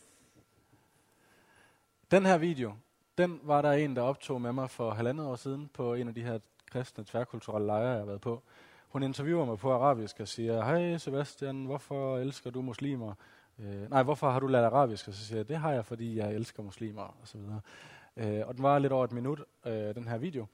Den 2.10 2.26
her 2.26 2.38
video, 2.38 2.74
den 3.18 3.40
var 3.42 3.62
der 3.62 3.72
en, 3.72 3.96
der 3.96 4.02
optog 4.02 4.40
med 4.40 4.52
mig 4.52 4.70
for 4.70 4.90
halvandet 4.90 5.26
år 5.26 5.36
siden 5.36 5.70
på 5.74 5.94
en 5.94 6.08
af 6.08 6.14
de 6.14 6.22
her 6.22 6.38
kristne 6.66 7.04
tværkulturelle 7.04 7.66
lejre, 7.66 7.88
jeg 7.88 7.98
har 7.98 8.06
været 8.06 8.20
på. 8.20 8.42
Hun 8.88 9.02
interviewer 9.02 9.44
mig 9.44 9.58
på 9.58 9.72
arabisk 9.72 10.20
og 10.20 10.28
siger, 10.28 10.64
hej 10.64 10.98
Sebastian, 10.98 11.64
hvorfor 11.64 12.18
elsker 12.18 12.50
du 12.50 12.62
muslimer? 12.62 13.14
Øh, 13.58 13.90
nej, 13.90 14.02
hvorfor 14.02 14.30
har 14.30 14.40
du 14.40 14.46
lært 14.46 14.64
arabisk? 14.64 15.08
Og 15.08 15.14
så 15.14 15.24
siger 15.24 15.38
jeg, 15.38 15.48
det 15.48 15.56
har 15.56 15.72
jeg, 15.72 15.84
fordi 15.84 16.16
jeg 16.16 16.34
elsker 16.34 16.62
muslimer, 16.62 17.02
og 17.02 17.28
så 17.28 17.38
videre. 17.38 17.60
Øh, 18.16 18.46
og 18.46 18.54
den 18.54 18.62
var 18.62 18.78
lidt 18.78 18.92
over 18.92 19.04
et 19.04 19.12
minut, 19.12 19.44
øh, 19.66 19.94
den 19.94 20.08
her 20.08 20.18
video, 20.18 20.46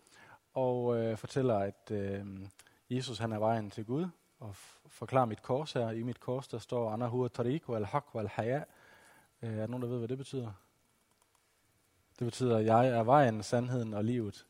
og 0.59 0.97
øh, 0.97 1.17
fortæller, 1.17 1.59
at 1.59 1.91
øh, 1.91 2.27
Jesus 2.91 3.19
han 3.19 3.33
er 3.33 3.39
vejen 3.39 3.71
til 3.71 3.85
Gud, 3.85 4.07
og 4.41 4.57
forklarer 4.87 5.25
mit 5.25 5.43
kors 5.43 5.73
her. 5.73 5.91
I 5.91 6.03
mit 6.03 6.21
kors, 6.21 6.49
der 6.49 6.59
står, 6.59 6.91
Anahua 6.91 7.29
tariq 7.29 7.69
wal 7.69 7.85
haq 7.85 8.15
wal 8.15 8.29
haya. 8.29 8.63
Øh, 9.43 9.53
er 9.53 9.57
der 9.57 9.67
nogen, 9.67 9.83
der 9.83 9.89
ved, 9.89 9.99
hvad 9.99 10.09
det 10.09 10.19
betyder? 10.19 10.53
Det 12.19 12.25
betyder, 12.25 12.59
at 12.59 12.65
jeg 12.65 12.89
er 12.89 13.03
vejen, 13.03 13.43
sandheden 13.43 13.95
og 13.95 14.05
livet. 14.05 14.47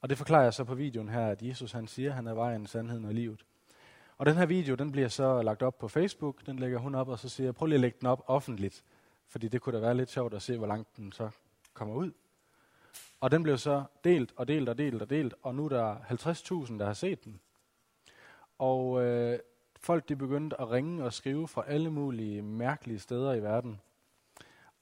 Og 0.00 0.08
det 0.08 0.18
forklarer 0.18 0.42
jeg 0.42 0.54
så 0.54 0.64
på 0.64 0.74
videoen 0.74 1.08
her, 1.08 1.26
at 1.26 1.42
Jesus 1.42 1.72
han 1.72 1.86
siger, 1.86 2.10
at 2.10 2.14
han 2.14 2.26
er 2.26 2.34
vejen, 2.34 2.66
sandheden 2.66 3.04
og 3.04 3.14
livet. 3.14 3.44
Og 4.18 4.26
den 4.26 4.36
her 4.36 4.46
video, 4.46 4.74
den 4.74 4.92
bliver 4.92 5.08
så 5.08 5.42
lagt 5.42 5.62
op 5.62 5.78
på 5.78 5.88
Facebook, 5.88 6.46
den 6.46 6.58
lægger 6.58 6.78
hun 6.78 6.94
op, 6.94 7.08
og 7.08 7.18
så 7.18 7.28
siger 7.28 7.46
jeg, 7.46 7.54
prøv 7.54 7.66
lige 7.66 7.74
at 7.74 7.80
lægge 7.80 7.98
den 8.00 8.08
op 8.08 8.24
offentligt, 8.26 8.84
fordi 9.26 9.48
det 9.48 9.60
kunne 9.60 9.76
da 9.76 9.80
være 9.80 9.96
lidt 9.96 10.10
sjovt 10.10 10.34
at 10.34 10.42
se, 10.42 10.56
hvor 10.58 10.66
langt 10.66 10.96
den 10.96 11.12
så 11.12 11.30
kommer 11.74 11.94
ud. 11.94 12.12
Og 13.20 13.30
den 13.30 13.42
blev 13.42 13.58
så 13.58 13.84
delt 14.04 14.32
og 14.36 14.48
delt 14.48 14.68
og 14.68 14.78
delt 14.78 15.02
og 15.02 15.10
delt, 15.10 15.34
og 15.42 15.54
nu 15.54 15.64
er 15.64 15.68
der 15.68 15.96
50.000, 15.96 16.78
der 16.78 16.86
har 16.86 16.92
set 16.92 17.24
den. 17.24 17.40
Og 18.58 19.04
øh, 19.04 19.38
folk 19.80 20.08
de 20.08 20.16
begyndte 20.16 20.60
at 20.60 20.70
ringe 20.70 21.04
og 21.04 21.12
skrive 21.12 21.48
fra 21.48 21.64
alle 21.66 21.90
mulige 21.90 22.42
mærkelige 22.42 22.98
steder 22.98 23.34
i 23.34 23.42
verden. 23.42 23.80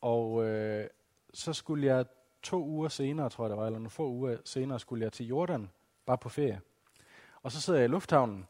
Og 0.01 0.44
øh, 0.44 0.87
så 1.35 1.53
skulle 1.53 1.87
jeg 1.87 2.07
to 2.42 2.64
uger 2.64 2.88
senere, 2.88 3.31
tror 3.31 3.44
jeg 3.44 3.51
det 3.51 3.59
var, 3.59 3.66
eller 3.66 3.79
nogle 3.79 3.90
få 3.90 4.09
uger 4.09 4.37
senere, 4.44 4.81
skulle 4.81 5.05
jeg 5.05 5.12
til 5.12 5.27
Jordan, 5.27 5.70
bare 6.07 6.18
på 6.18 6.29
ferie. 6.29 6.61
Og 7.42 7.53
så 7.53 7.61
sidder 7.61 7.79
jeg 7.79 7.88
i 7.88 7.90
lufthavnen, 7.90 8.46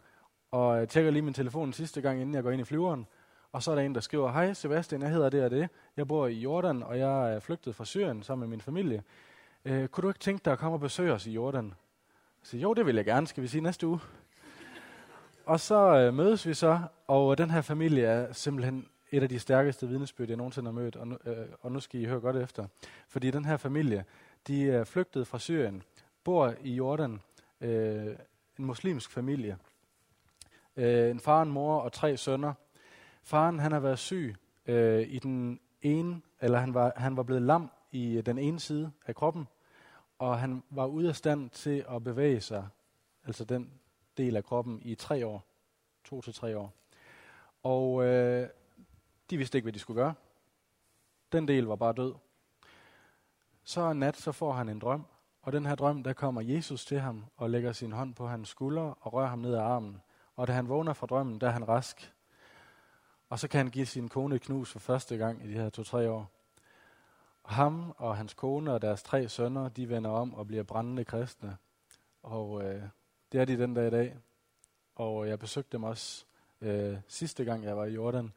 og 0.50 0.78
jeg 0.78 0.88
tjekker 0.88 1.10
lige 1.10 1.22
min 1.22 1.34
telefon 1.34 1.72
sidste 1.72 2.00
gang, 2.00 2.20
inden 2.20 2.34
jeg 2.34 2.42
går 2.42 2.50
ind 2.50 2.60
i 2.60 2.64
flyveren. 2.64 3.06
Og 3.52 3.62
så 3.62 3.70
er 3.70 3.74
der 3.74 3.82
en, 3.82 3.94
der 3.94 4.00
skriver, 4.00 4.32
hej 4.32 4.52
Sebastian, 4.52 5.02
jeg 5.02 5.10
hedder 5.10 5.30
det 5.30 5.44
og 5.44 5.50
det. 5.50 5.68
Jeg 5.96 6.08
bor 6.08 6.26
i 6.26 6.34
Jordan, 6.34 6.82
og 6.82 6.98
jeg 6.98 7.34
er 7.34 7.40
flygtet 7.40 7.74
fra 7.74 7.84
Syrien 7.84 8.22
sammen 8.22 8.48
med 8.48 8.56
min 8.56 8.60
familie. 8.60 9.02
Øh, 9.66 9.88
kunne 9.88 10.02
du 10.02 10.08
ikke 10.08 10.20
tænke 10.20 10.44
dig 10.44 10.52
at 10.52 10.58
komme 10.58 10.76
og 10.76 10.80
besøge 10.80 11.12
os 11.12 11.26
i 11.26 11.30
Jordan? 11.30 11.74
Så 12.42 12.50
siger, 12.50 12.62
jo, 12.62 12.74
det 12.74 12.86
vil 12.86 12.96
jeg 12.96 13.04
gerne. 13.04 13.26
Skal 13.26 13.42
vi 13.42 13.48
sige 13.48 13.60
næste 13.60 13.86
uge? 13.86 14.00
og 15.46 15.60
så 15.60 15.96
øh, 15.96 16.14
mødes 16.14 16.46
vi 16.46 16.54
så, 16.54 16.80
og 17.06 17.32
øh, 17.32 17.38
den 17.38 17.50
her 17.50 17.60
familie 17.60 18.04
er 18.04 18.32
simpelthen 18.32 18.86
et 19.10 19.22
af 19.22 19.28
de 19.28 19.38
stærkeste 19.38 19.88
vidnesbyrd, 19.88 20.28
jeg 20.28 20.36
nogensinde 20.36 20.68
har 20.68 20.72
mødt, 20.72 20.96
og 20.96 21.08
nu, 21.08 21.18
øh, 21.26 21.46
og 21.60 21.72
nu 21.72 21.80
skal 21.80 22.00
I 22.00 22.04
høre 22.04 22.20
godt 22.20 22.36
efter. 22.36 22.66
Fordi 23.08 23.30
den 23.30 23.44
her 23.44 23.56
familie, 23.56 24.04
de 24.46 24.70
er 24.70 24.84
flygtet 24.84 25.26
fra 25.26 25.38
Syrien, 25.38 25.82
bor 26.24 26.54
i 26.60 26.74
Jordan, 26.74 27.20
øh, 27.60 28.06
en 28.58 28.64
muslimsk 28.64 29.10
familie. 29.10 29.58
Øh, 30.76 31.10
en 31.10 31.20
far, 31.20 31.42
en 31.42 31.50
mor 31.50 31.80
og 31.80 31.92
tre 31.92 32.16
sønner. 32.16 32.52
Faren, 33.22 33.58
han 33.58 33.72
har 33.72 33.80
været 33.80 33.98
syg 33.98 34.34
øh, 34.66 35.02
i 35.08 35.18
den 35.18 35.60
ene, 35.82 36.20
eller 36.40 36.58
han 36.58 36.74
var, 36.74 36.92
han 36.96 37.16
var 37.16 37.22
blevet 37.22 37.42
lam 37.42 37.70
i 37.92 38.16
øh, 38.16 38.26
den 38.26 38.38
ene 38.38 38.60
side 38.60 38.90
af 39.06 39.14
kroppen, 39.14 39.46
og 40.18 40.38
han 40.38 40.62
var 40.70 40.86
ude 40.86 41.08
af 41.08 41.16
stand 41.16 41.50
til 41.50 41.84
at 41.88 42.04
bevæge 42.04 42.40
sig, 42.40 42.68
altså 43.24 43.44
den 43.44 43.70
del 44.16 44.36
af 44.36 44.44
kroppen, 44.44 44.80
i 44.82 44.94
tre 44.94 45.26
år. 45.26 45.44
To 46.04 46.20
til 46.20 46.34
tre 46.34 46.58
år. 46.58 46.72
Og 47.62 48.04
øh, 48.04 48.48
de 49.30 49.36
vidste 49.36 49.58
ikke, 49.58 49.64
hvad 49.64 49.72
de 49.72 49.78
skulle 49.78 50.02
gøre. 50.02 50.14
Den 51.32 51.48
del 51.48 51.64
var 51.64 51.76
bare 51.76 51.92
død. 51.92 52.14
Så 53.64 53.90
en 53.90 53.98
nat, 53.98 54.16
så 54.16 54.32
får 54.32 54.52
han 54.52 54.68
en 54.68 54.78
drøm, 54.78 55.06
og 55.42 55.52
den 55.52 55.66
her 55.66 55.74
drøm, 55.74 56.02
der 56.02 56.12
kommer 56.12 56.40
Jesus 56.40 56.84
til 56.84 57.00
ham 57.00 57.24
og 57.36 57.50
lægger 57.50 57.72
sin 57.72 57.92
hånd 57.92 58.14
på 58.14 58.26
hans 58.26 58.48
skulder 58.48 58.98
og 59.00 59.12
rører 59.12 59.28
ham 59.28 59.38
ned 59.38 59.54
ad 59.54 59.60
armen. 59.60 60.00
Og 60.36 60.46
da 60.46 60.52
han 60.52 60.68
vågner 60.68 60.92
fra 60.92 61.06
drømmen, 61.06 61.40
der 61.40 61.46
er 61.46 61.50
han 61.50 61.68
rask. 61.68 62.12
Og 63.28 63.38
så 63.38 63.48
kan 63.48 63.58
han 63.58 63.70
give 63.70 63.86
sin 63.86 64.08
kone 64.08 64.36
et 64.36 64.42
knus 64.42 64.72
for 64.72 64.78
første 64.78 65.16
gang 65.16 65.44
i 65.44 65.48
de 65.48 65.52
her 65.52 65.70
to-tre 65.70 66.10
år. 66.10 66.35
Ham 67.46 67.94
og 67.96 68.16
hans 68.16 68.34
kone 68.34 68.72
og 68.72 68.82
deres 68.82 69.02
tre 69.02 69.28
sønner, 69.28 69.68
de 69.68 69.88
vender 69.88 70.10
om 70.10 70.34
og 70.34 70.46
bliver 70.46 70.62
brændende 70.62 71.04
kristne. 71.04 71.56
Og 72.22 72.64
øh, 72.64 72.82
det 73.32 73.40
er 73.40 73.44
de 73.44 73.58
den 73.58 73.74
dag 73.74 73.86
i 73.86 73.90
dag. 73.90 74.16
Og 74.94 75.28
jeg 75.28 75.38
besøgte 75.38 75.72
dem 75.72 75.82
også 75.82 76.24
øh, 76.60 76.96
sidste 77.08 77.44
gang, 77.44 77.64
jeg 77.64 77.76
var 77.76 77.84
i 77.84 77.94
Jordan 77.94 78.32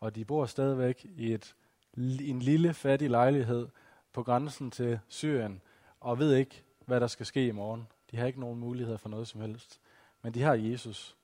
og 0.00 0.14
de 0.14 0.24
bor 0.24 0.46
stadigvæk 0.46 1.06
i 1.16 1.32
et, 1.32 1.54
en 2.20 2.42
lille 2.42 2.74
fattig 2.74 3.10
lejlighed 3.10 3.68
på 4.12 4.22
grænsen 4.22 4.70
til 4.70 5.00
Syrien, 5.08 5.60
og 6.00 6.18
ved 6.18 6.34
ikke, 6.34 6.62
hvad 6.86 7.00
der 7.00 7.06
skal 7.06 7.26
ske 7.26 7.46
i 7.46 7.50
morgen. 7.52 7.88
De 8.10 8.16
har 8.16 8.26
ikke 8.26 8.40
nogen 8.40 8.58
muligheder 8.58 8.98
for 8.98 9.08
noget 9.08 9.28
som 9.28 9.40
helst. 9.40 9.80
Men 10.22 10.34
de 10.34 10.42
har 10.42 10.54
Jesus. 10.54 11.16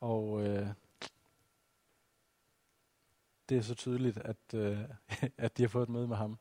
Og 0.00 0.46
øh, 0.46 0.66
det 3.50 3.58
er 3.58 3.62
så 3.62 3.74
tydeligt, 3.74 4.18
at, 4.18 4.54
øh, 4.54 4.78
at 5.36 5.56
de 5.56 5.62
har 5.62 5.68
fået 5.68 5.82
et 5.82 5.88
møde 5.88 6.08
med 6.08 6.16
ham. 6.16 6.38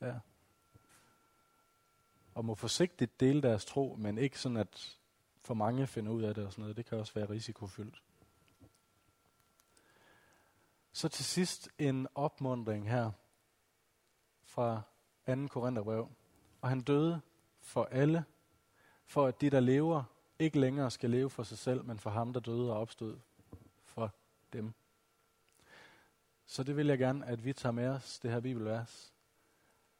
Ja. 0.00 0.14
Og 2.34 2.44
må 2.44 2.54
forsigtigt 2.54 3.20
dele 3.20 3.42
deres 3.42 3.64
tro, 3.64 3.96
men 3.98 4.18
ikke 4.18 4.38
sådan, 4.38 4.56
at 4.56 4.98
for 5.40 5.54
mange 5.54 5.86
finder 5.86 6.12
ud 6.12 6.22
af 6.22 6.34
det 6.34 6.46
og 6.46 6.52
sådan 6.52 6.62
noget. 6.62 6.76
Det 6.76 6.86
kan 6.86 6.98
også 6.98 7.14
være 7.14 7.30
risikofyldt. 7.30 8.02
Så 10.92 11.08
til 11.08 11.24
sidst 11.24 11.68
en 11.78 12.06
opmundring 12.14 12.90
her 12.90 13.10
fra 14.44 14.82
2. 15.26 15.46
Korintherbrev. 15.46 16.08
Og 16.60 16.68
han 16.68 16.80
døde 16.80 17.20
for 17.60 17.84
alle, 17.84 18.24
for 19.06 19.26
at 19.26 19.40
de, 19.40 19.50
der 19.50 19.60
lever, 19.60 20.04
ikke 20.38 20.60
længere 20.60 20.90
skal 20.90 21.10
leve 21.10 21.30
for 21.30 21.42
sig 21.42 21.58
selv, 21.58 21.84
men 21.84 21.98
for 21.98 22.10
ham, 22.10 22.32
der 22.32 22.40
døde 22.40 22.72
og 22.72 22.80
opstod 22.80 23.18
for 23.84 24.14
dem. 24.52 24.74
Så 26.50 26.62
det 26.62 26.76
vil 26.76 26.86
jeg 26.86 26.98
gerne, 26.98 27.26
at 27.26 27.44
vi 27.44 27.52
tager 27.52 27.72
med 27.72 27.88
os, 27.88 28.18
det 28.18 28.30
her 28.30 28.40
bibelvers. 28.40 29.12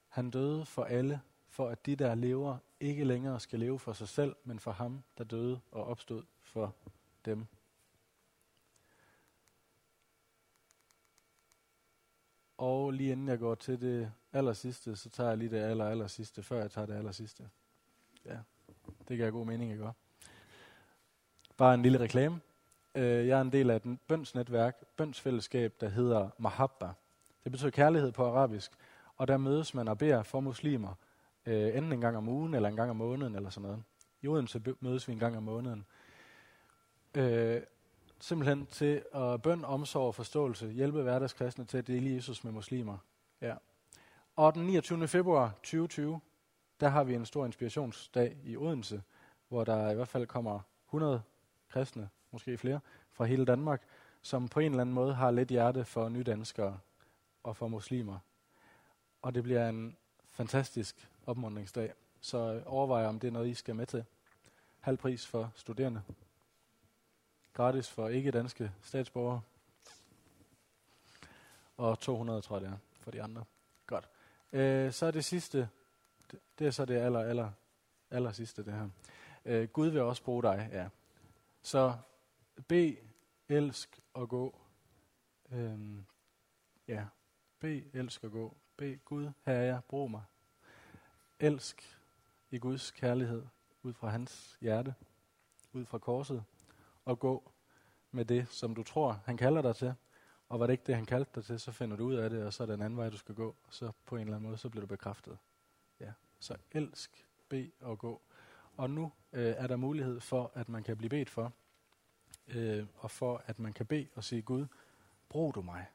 Han 0.08 0.30
døde 0.30 0.66
for 0.66 0.84
alle, 0.84 1.20
for 1.48 1.68
at 1.68 1.86
de, 1.86 1.96
der 1.96 2.14
lever, 2.14 2.58
ikke 2.80 3.04
længere 3.04 3.40
skal 3.40 3.58
leve 3.58 3.78
for 3.78 3.92
sig 3.92 4.08
selv, 4.08 4.36
men 4.44 4.58
for 4.58 4.70
ham, 4.70 5.02
der 5.18 5.24
døde 5.24 5.60
og 5.70 5.84
opstod 5.84 6.22
for 6.42 6.74
dem. 7.24 7.46
Og 12.58 12.90
lige 12.90 13.12
inden 13.12 13.28
jeg 13.28 13.38
går 13.38 13.54
til 13.54 13.80
det 13.80 14.12
aller 14.32 14.52
sidste, 14.52 14.96
så 14.96 15.10
tager 15.10 15.28
jeg 15.28 15.38
lige 15.38 15.50
det 15.50 15.58
aller, 15.58 15.88
aller 15.88 16.06
sidste, 16.06 16.42
før 16.42 16.60
jeg 16.60 16.70
tager 16.70 16.86
det 16.86 16.94
aller 16.94 17.12
sidste. 17.12 17.50
Ja, 18.24 18.38
det 19.08 19.16
giver 19.16 19.30
god 19.30 19.46
mening, 19.46 19.72
ikke 19.72 19.92
Bare 21.56 21.74
en 21.74 21.82
lille 21.82 22.00
reklame. 22.00 22.40
Øh, 22.94 23.28
jeg 23.28 23.38
er 23.38 23.40
en 23.40 23.52
del 23.52 23.70
af 23.70 23.76
et 23.76 23.98
bønsnetværk, 24.08 24.84
bønsfællesskab, 24.96 25.74
der 25.80 25.88
hedder 25.88 26.30
Mahabba. 26.38 26.92
Det 27.44 27.52
betyder 27.52 27.70
kærlighed 27.70 28.12
på 28.12 28.26
arabisk. 28.26 28.72
Og 29.16 29.28
der 29.28 29.36
mødes 29.36 29.74
man 29.74 29.88
og 29.88 29.98
beder 29.98 30.22
for 30.22 30.40
muslimer, 30.40 30.94
øh, 31.46 31.76
enten 31.76 31.92
en 31.92 32.00
gang 32.00 32.16
om 32.16 32.28
ugen, 32.28 32.54
eller 32.54 32.68
en 32.68 32.76
gang 32.76 32.90
om 32.90 32.96
måneden, 32.96 33.34
eller 33.34 33.50
sådan 33.50 33.68
noget. 33.68 33.82
I 34.22 34.28
Odense 34.28 34.62
mødes 34.80 35.08
vi 35.08 35.12
en 35.12 35.18
gang 35.18 35.36
om 35.36 35.42
måneden. 35.42 35.86
Øh, 37.14 37.62
simpelthen 38.20 38.66
til 38.66 39.02
at 39.14 39.42
bøn, 39.42 39.64
omsorg 39.64 40.06
og 40.06 40.14
forståelse, 40.14 40.70
hjælpe 40.70 41.02
hverdagskristne 41.02 41.64
til 41.64 41.78
at 41.78 41.86
dele 41.86 42.14
Jesus 42.14 42.44
med 42.44 42.52
muslimer. 42.52 42.98
Ja. 43.40 43.54
Og 44.36 44.54
den 44.54 44.66
29. 44.66 45.08
februar 45.08 45.48
2020, 45.48 46.20
der 46.80 46.88
har 46.88 47.04
vi 47.04 47.14
en 47.14 47.26
stor 47.26 47.46
inspirationsdag 47.46 48.36
i 48.44 48.56
Odense, 48.56 49.02
hvor 49.48 49.64
der 49.64 49.90
i 49.90 49.94
hvert 49.94 50.08
fald 50.08 50.26
kommer 50.26 50.60
100 50.88 51.22
kristne 51.68 52.08
måske 52.32 52.58
flere, 52.58 52.80
fra 53.12 53.24
hele 53.24 53.44
Danmark, 53.44 53.82
som 54.22 54.48
på 54.48 54.60
en 54.60 54.72
eller 54.72 54.80
anden 54.80 54.94
måde 54.94 55.14
har 55.14 55.30
lidt 55.30 55.48
hjerte 55.48 55.84
for 55.84 56.08
nydanskere 56.08 56.78
og 57.42 57.56
for 57.56 57.68
muslimer. 57.68 58.18
Og 59.22 59.34
det 59.34 59.42
bliver 59.42 59.68
en 59.68 59.96
fantastisk 60.30 61.08
opmuntringsdag. 61.26 61.92
Så 62.20 62.62
overvej, 62.66 63.06
om 63.06 63.20
det 63.20 63.28
er 63.28 63.32
noget, 63.32 63.48
I 63.48 63.54
skal 63.54 63.76
med 63.76 63.86
til. 63.86 64.04
Halv 64.80 64.96
pris 64.96 65.26
for 65.26 65.52
studerende. 65.54 66.02
Gratis 67.52 67.88
for 67.88 68.08
ikke-danske 68.08 68.72
statsborgere. 68.82 69.40
Og 71.76 71.98
200, 71.98 72.42
tror 72.42 72.56
jeg 72.56 72.62
det 72.62 72.72
er, 72.72 72.78
for 73.00 73.10
de 73.10 73.22
andre. 73.22 73.44
Godt. 73.86 74.08
Øh, 74.52 74.92
så 74.92 75.06
er 75.06 75.10
det 75.10 75.24
sidste, 75.24 75.68
det, 76.30 76.40
det 76.58 76.66
er 76.66 76.70
så 76.70 76.84
det 76.84 76.96
aller, 76.96 77.20
aller, 77.20 77.50
aller 78.10 78.32
sidste, 78.32 78.64
det 78.64 78.72
her. 78.72 78.88
Øh, 79.44 79.68
Gud 79.68 79.88
vil 79.88 80.00
også 80.00 80.22
bruge 80.22 80.42
dig, 80.42 80.68
ja. 80.72 80.88
Så 81.62 81.94
be, 82.68 82.96
elsk 83.48 84.00
og 84.14 84.28
gå. 84.28 84.60
Øhm, 85.52 86.04
ja, 86.88 87.06
be, 87.58 87.96
elsk 87.96 88.24
og 88.24 88.30
gå. 88.30 88.56
Be 88.76 88.96
Gud, 88.96 89.30
her 89.46 89.54
er 89.54 89.62
jeg, 89.62 89.80
brug 89.88 90.10
mig. 90.10 90.22
Elsk 91.40 91.98
i 92.50 92.58
Guds 92.58 92.90
kærlighed, 92.90 93.46
ud 93.82 93.92
fra 93.92 94.08
hans 94.08 94.58
hjerte, 94.60 94.94
ud 95.72 95.84
fra 95.84 95.98
korset, 95.98 96.44
og 97.04 97.18
gå 97.18 97.52
med 98.10 98.24
det, 98.24 98.48
som 98.48 98.74
du 98.74 98.82
tror, 98.82 99.20
han 99.24 99.36
kalder 99.36 99.62
dig 99.62 99.76
til. 99.76 99.94
Og 100.48 100.60
var 100.60 100.66
det 100.66 100.72
ikke 100.72 100.84
det, 100.86 100.94
han 100.94 101.06
kaldte 101.06 101.30
dig 101.34 101.44
til, 101.44 101.60
så 101.60 101.72
finder 101.72 101.96
du 101.96 102.04
ud 102.04 102.14
af 102.14 102.30
det, 102.30 102.44
og 102.44 102.52
så 102.52 102.62
er 102.62 102.66
den 102.66 102.74
en 102.74 102.82
anden 102.82 102.96
vej, 102.96 103.10
du 103.10 103.16
skal 103.16 103.34
gå. 103.34 103.56
Og 103.64 103.74
så 103.74 103.92
på 104.06 104.16
en 104.16 104.20
eller 104.20 104.36
anden 104.36 104.48
måde, 104.48 104.58
så 104.58 104.68
bliver 104.68 104.80
du 104.80 104.86
bekræftet. 104.86 105.38
Ja. 106.00 106.12
Så 106.40 106.56
elsk, 106.72 107.26
be 107.48 107.70
og 107.80 107.98
gå. 107.98 108.22
Og 108.76 108.90
nu 108.90 109.12
øh, 109.32 109.54
er 109.56 109.66
der 109.66 109.76
mulighed 109.76 110.20
for, 110.20 110.52
at 110.54 110.68
man 110.68 110.82
kan 110.82 110.96
blive 110.96 111.10
bedt 111.10 111.30
for, 111.30 111.52
øh, 112.54 112.86
og 112.96 113.10
for 113.10 113.42
at 113.46 113.58
man 113.58 113.72
kan 113.72 113.86
bede 113.86 114.08
og 114.14 114.24
sige, 114.24 114.42
Gud, 114.42 114.66
brug 115.28 115.54
du 115.54 115.62
mig. 115.62 115.86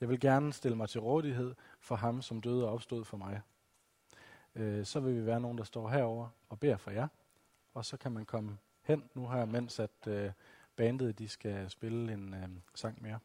Jeg 0.00 0.08
vil 0.08 0.20
gerne 0.20 0.52
stille 0.52 0.76
mig 0.76 0.88
til 0.88 1.00
rådighed 1.00 1.54
for 1.80 1.96
ham, 1.96 2.22
som 2.22 2.40
døde 2.40 2.64
og 2.64 2.72
opstod 2.72 3.04
for 3.04 3.16
mig. 3.16 3.40
Øh, 4.54 4.84
så 4.84 5.00
vil 5.00 5.16
vi 5.16 5.26
være 5.26 5.40
nogen, 5.40 5.58
der 5.58 5.64
står 5.64 5.88
herover 5.88 6.28
og 6.48 6.60
beder 6.60 6.76
for 6.76 6.90
jer. 6.90 7.08
Og 7.74 7.84
så 7.84 7.96
kan 7.96 8.12
man 8.12 8.24
komme 8.24 8.58
hen 8.82 9.04
nu 9.14 9.28
her, 9.28 9.44
mens 9.44 9.80
at 9.80 10.06
øh, 10.06 10.30
bandet 10.76 11.18
de 11.18 11.28
skal 11.28 11.70
spille 11.70 12.12
en 12.12 12.34
øh, 12.34 12.48
sang 12.74 13.02
mere. 13.02 13.18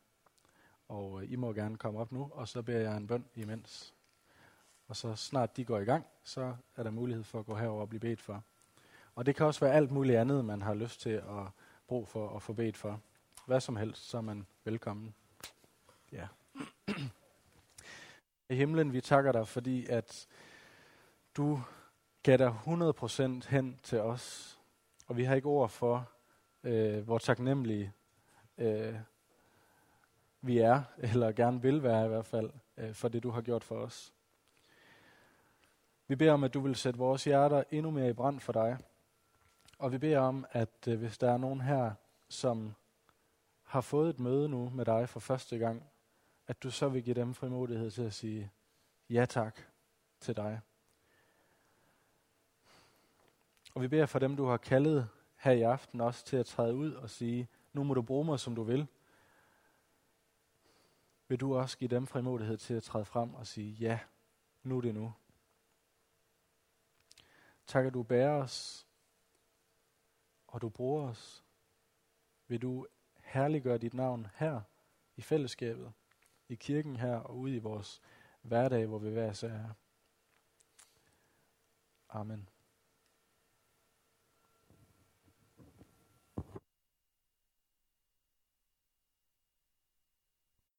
Og 0.87 1.21
øh, 1.21 1.31
I 1.31 1.35
må 1.35 1.53
gerne 1.53 1.77
komme 1.77 1.99
op 1.99 2.11
nu, 2.11 2.31
og 2.33 2.47
så 2.47 2.61
beder 2.61 2.79
jeg 2.79 2.97
en 2.97 3.07
bøn 3.07 3.25
imens. 3.35 3.93
Og 4.87 4.95
så 4.95 5.15
snart 5.15 5.57
de 5.57 5.65
går 5.65 5.79
i 5.79 5.83
gang, 5.83 6.05
så 6.23 6.55
er 6.75 6.83
der 6.83 6.91
mulighed 6.91 7.23
for 7.23 7.39
at 7.39 7.45
gå 7.45 7.55
herover 7.55 7.81
og 7.81 7.89
blive 7.89 7.99
bedt 7.99 8.21
for. 8.21 8.43
Og 9.15 9.25
det 9.25 9.35
kan 9.35 9.45
også 9.45 9.59
være 9.59 9.73
alt 9.73 9.91
muligt 9.91 10.17
andet, 10.17 10.45
man 10.45 10.61
har 10.61 10.73
lyst 10.73 11.01
til 11.01 11.09
at 11.09 11.47
brug 11.89 12.07
for 12.07 12.35
at 12.35 12.41
få 12.41 12.53
bedt 12.53 12.77
for. 12.77 13.01
Hvad 13.45 13.59
som 13.59 13.75
helst, 13.75 14.09
så 14.09 14.17
er 14.17 14.21
man 14.21 14.45
velkommen. 14.63 15.15
Ja. 16.11 16.27
I 18.49 18.55
himlen, 18.55 18.93
vi 18.93 19.01
takker 19.01 19.31
dig, 19.31 19.47
fordi 19.47 19.85
at 19.85 20.27
du 21.37 21.61
gav 22.23 22.37
dig 22.37 22.55
100% 22.65 23.49
hen 23.49 23.79
til 23.83 24.01
os. 24.01 24.57
Og 25.07 25.17
vi 25.17 25.23
har 25.23 25.35
ikke 25.35 25.47
ord 25.47 25.69
for, 25.69 26.09
øh, 26.63 27.03
hvor 27.03 27.17
taknemmelige 27.17 27.93
øh, 28.57 28.95
vi 30.41 30.57
er, 30.57 30.83
eller 31.13 31.31
gerne 31.31 31.61
vil 31.61 31.83
være 31.83 32.05
i 32.05 32.09
hvert 32.09 32.25
fald, 32.25 32.51
øh, 32.77 32.93
for 32.93 33.07
det 33.07 33.23
du 33.23 33.29
har 33.29 33.41
gjort 33.41 33.63
for 33.63 33.75
os. 33.75 34.13
Vi 36.07 36.15
beder 36.15 36.33
om, 36.33 36.43
at 36.43 36.53
du 36.53 36.59
vil 36.59 36.75
sætte 36.75 36.99
vores 36.99 37.23
hjerter 37.23 37.63
endnu 37.71 37.91
mere 37.91 38.09
i 38.09 38.13
brand 38.13 38.39
for 38.39 38.53
dig. 38.53 38.77
Og 39.79 39.91
vi 39.91 39.97
beder 39.97 40.19
om, 40.19 40.45
at 40.51 40.87
øh, 40.87 40.99
hvis 40.99 41.17
der 41.17 41.31
er 41.31 41.37
nogen 41.37 41.61
her, 41.61 41.93
som 42.29 42.75
har 43.63 43.81
fået 43.81 44.09
et 44.09 44.19
møde 44.19 44.49
nu 44.49 44.69
med 44.69 44.85
dig 44.85 45.09
for 45.09 45.19
første 45.19 45.57
gang, 45.57 45.83
at 46.47 46.63
du 46.63 46.71
så 46.71 46.89
vil 46.89 47.03
give 47.03 47.15
dem 47.15 47.33
frimodighed 47.33 47.91
til 47.91 48.01
at 48.01 48.13
sige 48.13 48.51
ja 49.09 49.25
tak 49.25 49.59
til 50.19 50.35
dig. 50.35 50.61
Og 53.73 53.81
vi 53.81 53.87
beder 53.87 54.05
for 54.05 54.19
dem, 54.19 54.35
du 54.35 54.45
har 54.45 54.57
kaldet 54.57 55.09
her 55.35 55.51
i 55.51 55.61
aften 55.61 56.01
også 56.01 56.25
til 56.25 56.37
at 56.37 56.45
træde 56.45 56.75
ud 56.75 56.93
og 56.93 57.09
sige, 57.09 57.47
nu 57.73 57.83
må 57.83 57.93
du 57.93 58.01
bruge 58.01 58.25
mig, 58.25 58.39
som 58.39 58.55
du 58.55 58.63
vil. 58.63 58.87
Vil 61.27 61.39
du 61.39 61.55
også 61.55 61.77
give 61.77 61.87
dem 61.87 62.07
frimodighed 62.07 62.57
til 62.57 62.73
at 62.73 62.83
træde 62.83 63.05
frem 63.05 63.33
og 63.33 63.47
sige, 63.47 63.71
ja, 63.71 63.99
nu 64.63 64.77
er 64.77 64.81
det 64.81 64.93
nu. 64.93 65.13
Tak, 67.67 67.85
at 67.85 67.93
du 67.93 68.03
bærer 68.03 68.43
os, 68.43 68.88
og 70.49 70.61
du 70.61 70.69
bruger 70.69 71.09
os. 71.09 71.43
Vil 72.47 72.61
du 72.61 72.87
herliggøre 73.23 73.77
dit 73.77 73.93
navn 73.93 74.27
her 74.35 74.61
i 75.15 75.21
fællesskabet, 75.21 75.91
i 76.47 76.55
kirken 76.55 76.95
her 76.95 77.15
og 77.15 77.37
ude 77.37 77.55
i 77.55 77.59
vores 77.59 78.01
hverdag, 78.41 78.85
hvor 78.85 78.99
vi 78.99 79.09
hver 79.09 79.43
er. 79.43 79.73
Amen. 82.09 82.49